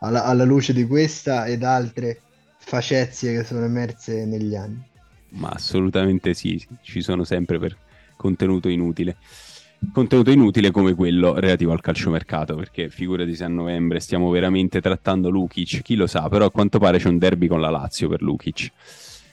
[0.00, 2.20] alla, alla luce di questa ed altre
[2.58, 4.86] facezie che sono emerse negli anni.
[5.30, 7.76] Ma assolutamente sì, ci sono sempre per
[8.16, 9.16] contenuto inutile
[9.92, 15.30] contenuto inutile come quello relativo al calciomercato, perché figurati se a novembre stiamo veramente trattando
[15.30, 18.22] Lukic, chi lo sa, però a quanto pare c'è un derby con la Lazio per
[18.22, 18.70] Lukic.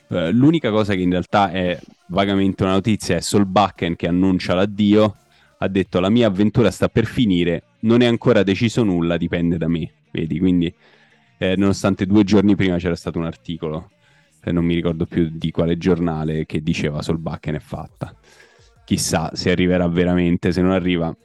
[0.08, 5.16] Uh, l'unica cosa che in realtà è vagamente una notizia è Solbakken che annuncia l'addio,
[5.58, 9.68] ha detto la mia avventura sta per finire, non è ancora deciso nulla, dipende da
[9.68, 10.72] me, vedi, quindi
[11.40, 13.90] eh, nonostante due giorni prima c'era stato un articolo,
[14.44, 18.16] eh, non mi ricordo più di quale giornale, che diceva Solbakken è fatta
[18.86, 21.16] chissà se arriverà veramente, se non arriva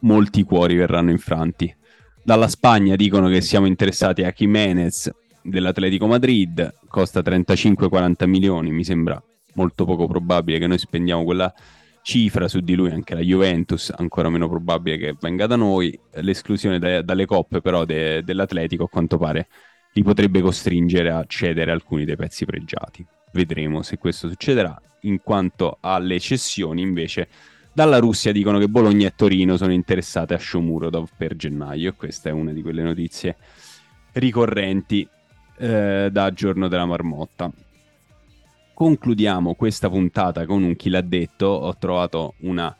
[0.00, 1.74] molti cuori verranno infranti.
[2.22, 5.10] Dalla Spagna dicono che siamo interessati a Jiménez
[5.42, 9.20] dell'Atletico Madrid, costa 35-40 milioni, mi sembra
[9.54, 11.52] molto poco probabile che noi spendiamo quella
[12.02, 15.98] cifra su di lui, anche la Juventus, ancora meno probabile che venga da noi.
[16.20, 19.48] L'esclusione da, dalle coppe però de, dell'Atletico a quanto pare
[19.94, 23.04] li potrebbe costringere a cedere alcuni dei pezzi pregiati.
[23.32, 27.28] Vedremo se questo succederà in quanto alle cessioni invece
[27.72, 32.28] dalla Russia dicono che Bologna e Torino sono interessate a Shomurodov per gennaio e questa
[32.28, 33.36] è una di quelle notizie
[34.14, 35.08] ricorrenti
[35.58, 37.50] eh, da giorno della marmotta.
[38.74, 42.74] Concludiamo questa puntata con un chi l'ha detto, ho trovato una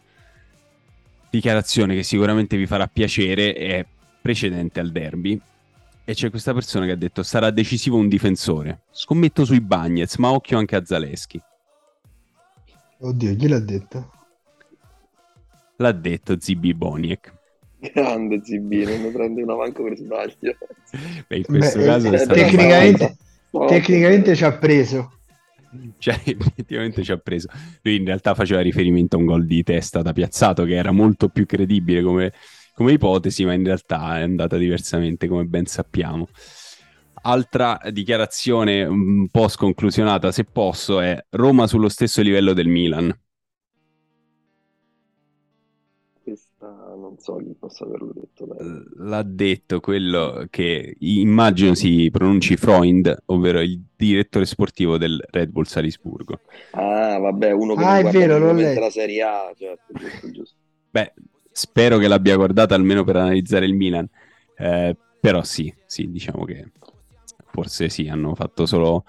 [1.31, 3.87] dichiarazione che sicuramente vi farà piacere, è
[4.21, 5.41] precedente al derby,
[6.05, 8.83] e c'è questa persona che ha detto sarà decisivo un difensore.
[8.91, 11.41] Scommetto sui Bagnets, ma occhio anche a Zaleschi.
[13.01, 14.11] Oddio, chi l'ha detto?
[15.77, 17.33] L'ha detto Zibi Boniek.
[17.79, 20.57] Grande Zibi, non mi prende una manco per sbaglio.
[21.29, 23.17] Beh, in questo Beh, caso eh, tecnicamente,
[23.69, 25.13] tecnicamente ci ha preso.
[25.99, 27.49] Cioè, effettivamente ci ha preso.
[27.83, 31.29] Lui in realtà faceva riferimento a un gol di testa da piazzato che era molto
[31.29, 32.33] più credibile come,
[32.75, 36.27] come ipotesi, ma in realtà è andata diversamente, come ben sappiamo.
[37.29, 43.14] Altra dichiarazione un po' sconclusionata, se posso, è Roma sullo stesso livello del Milan.
[46.22, 46.66] Questa
[46.97, 48.47] non so chi possa averlo detto.
[48.47, 48.83] Dai.
[48.97, 55.64] L'ha detto quello che immagino si pronunci Freund, ovvero il direttore sportivo del Red Bull
[55.64, 56.41] Salisburgo.
[56.70, 60.57] Ah, vabbè, uno che ah, non è vero, non la Serie A, certo, giusto, giusto.
[60.89, 61.12] Beh,
[61.53, 64.09] spero che l'abbia guardata almeno per analizzare il Milan.
[64.57, 66.70] Eh, però sì, sì, diciamo che
[67.59, 69.05] forse sì, hanno fatto solo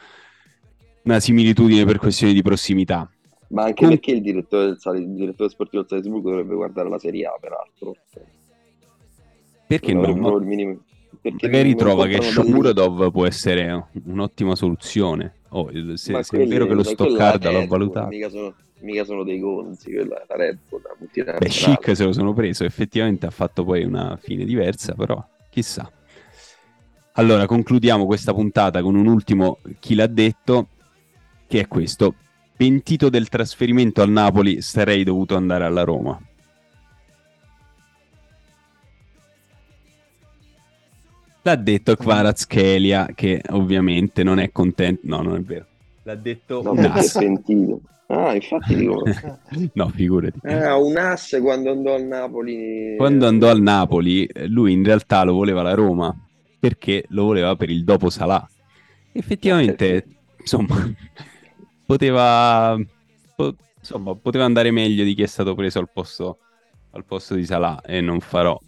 [1.04, 3.08] una similitudine per questioni di prossimità.
[3.50, 6.90] Ma anche Com- perché il direttore, del Sal- il direttore sportivo del Salisburgo dovrebbe guardare
[6.90, 7.96] la Serie A, peraltro.
[9.68, 10.20] Perché non?
[10.20, 10.80] non il minimo...
[11.22, 15.34] Perché magari trova che Shomurodov può essere un'ottima soluzione.
[15.50, 18.08] Oh, se, se quelli, è vero che lo Stoccarda l'ha valutato.
[18.08, 20.82] Mica sono, mica sono dei gonzi, quella è la Red Bull.
[21.40, 25.92] Beh, Chic se lo sono preso, effettivamente ha fatto poi una fine diversa, però chissà.
[27.20, 30.70] Allora, concludiamo questa puntata con un ultimo chi l'ha detto,
[31.48, 32.16] che è questo.
[32.56, 36.18] Pentito del trasferimento al Napoli, sarei dovuto andare alla Roma.
[41.42, 45.02] L'ha detto Kvaratskhelia, che ovviamente non è contento.
[45.04, 45.66] No, non è vero.
[46.04, 47.18] L'ha detto no, un as.
[47.18, 47.82] pentito.
[48.08, 49.04] Ah, infatti dico...
[49.74, 50.40] no, figurati.
[50.44, 52.96] Ah, un as quando andò al Napoli.
[52.96, 56.16] Quando andò al Napoli, lui in realtà lo voleva la Roma
[56.60, 58.48] perché lo voleva per il dopo Salah.
[59.12, 60.06] Effettivamente,
[60.40, 60.76] insomma,
[61.86, 62.78] poteva,
[63.36, 66.40] po- insomma, poteva andare meglio di chi è stato preso al posto,
[66.92, 68.60] al posto di Salah e non farò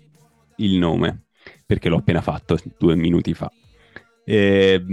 [0.57, 1.23] il nome
[1.65, 3.51] perché l'ho appena fatto due minuti fa.
[4.23, 4.83] E,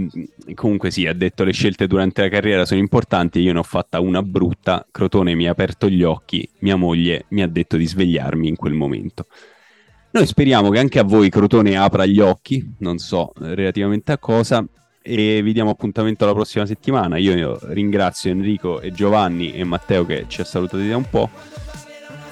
[0.55, 3.99] comunque sì, ha detto le scelte durante la carriera sono importanti, io ne ho fatta
[3.99, 8.47] una brutta, Crotone mi ha aperto gli occhi, mia moglie mi ha detto di svegliarmi
[8.47, 9.27] in quel momento.
[10.11, 14.65] Noi speriamo che anche a voi Crotone apra gli occhi, non so relativamente a cosa,
[15.03, 17.17] e vi diamo appuntamento la prossima settimana.
[17.17, 21.29] Io ringrazio Enrico e Giovanni e Matteo che ci ha salutati da un po'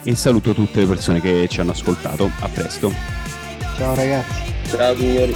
[0.02, 2.32] e saluto tutte le persone che ci hanno ascoltato.
[2.40, 2.92] A presto.
[3.78, 4.54] Ciao ragazzi.
[4.70, 5.34] Ciao signori.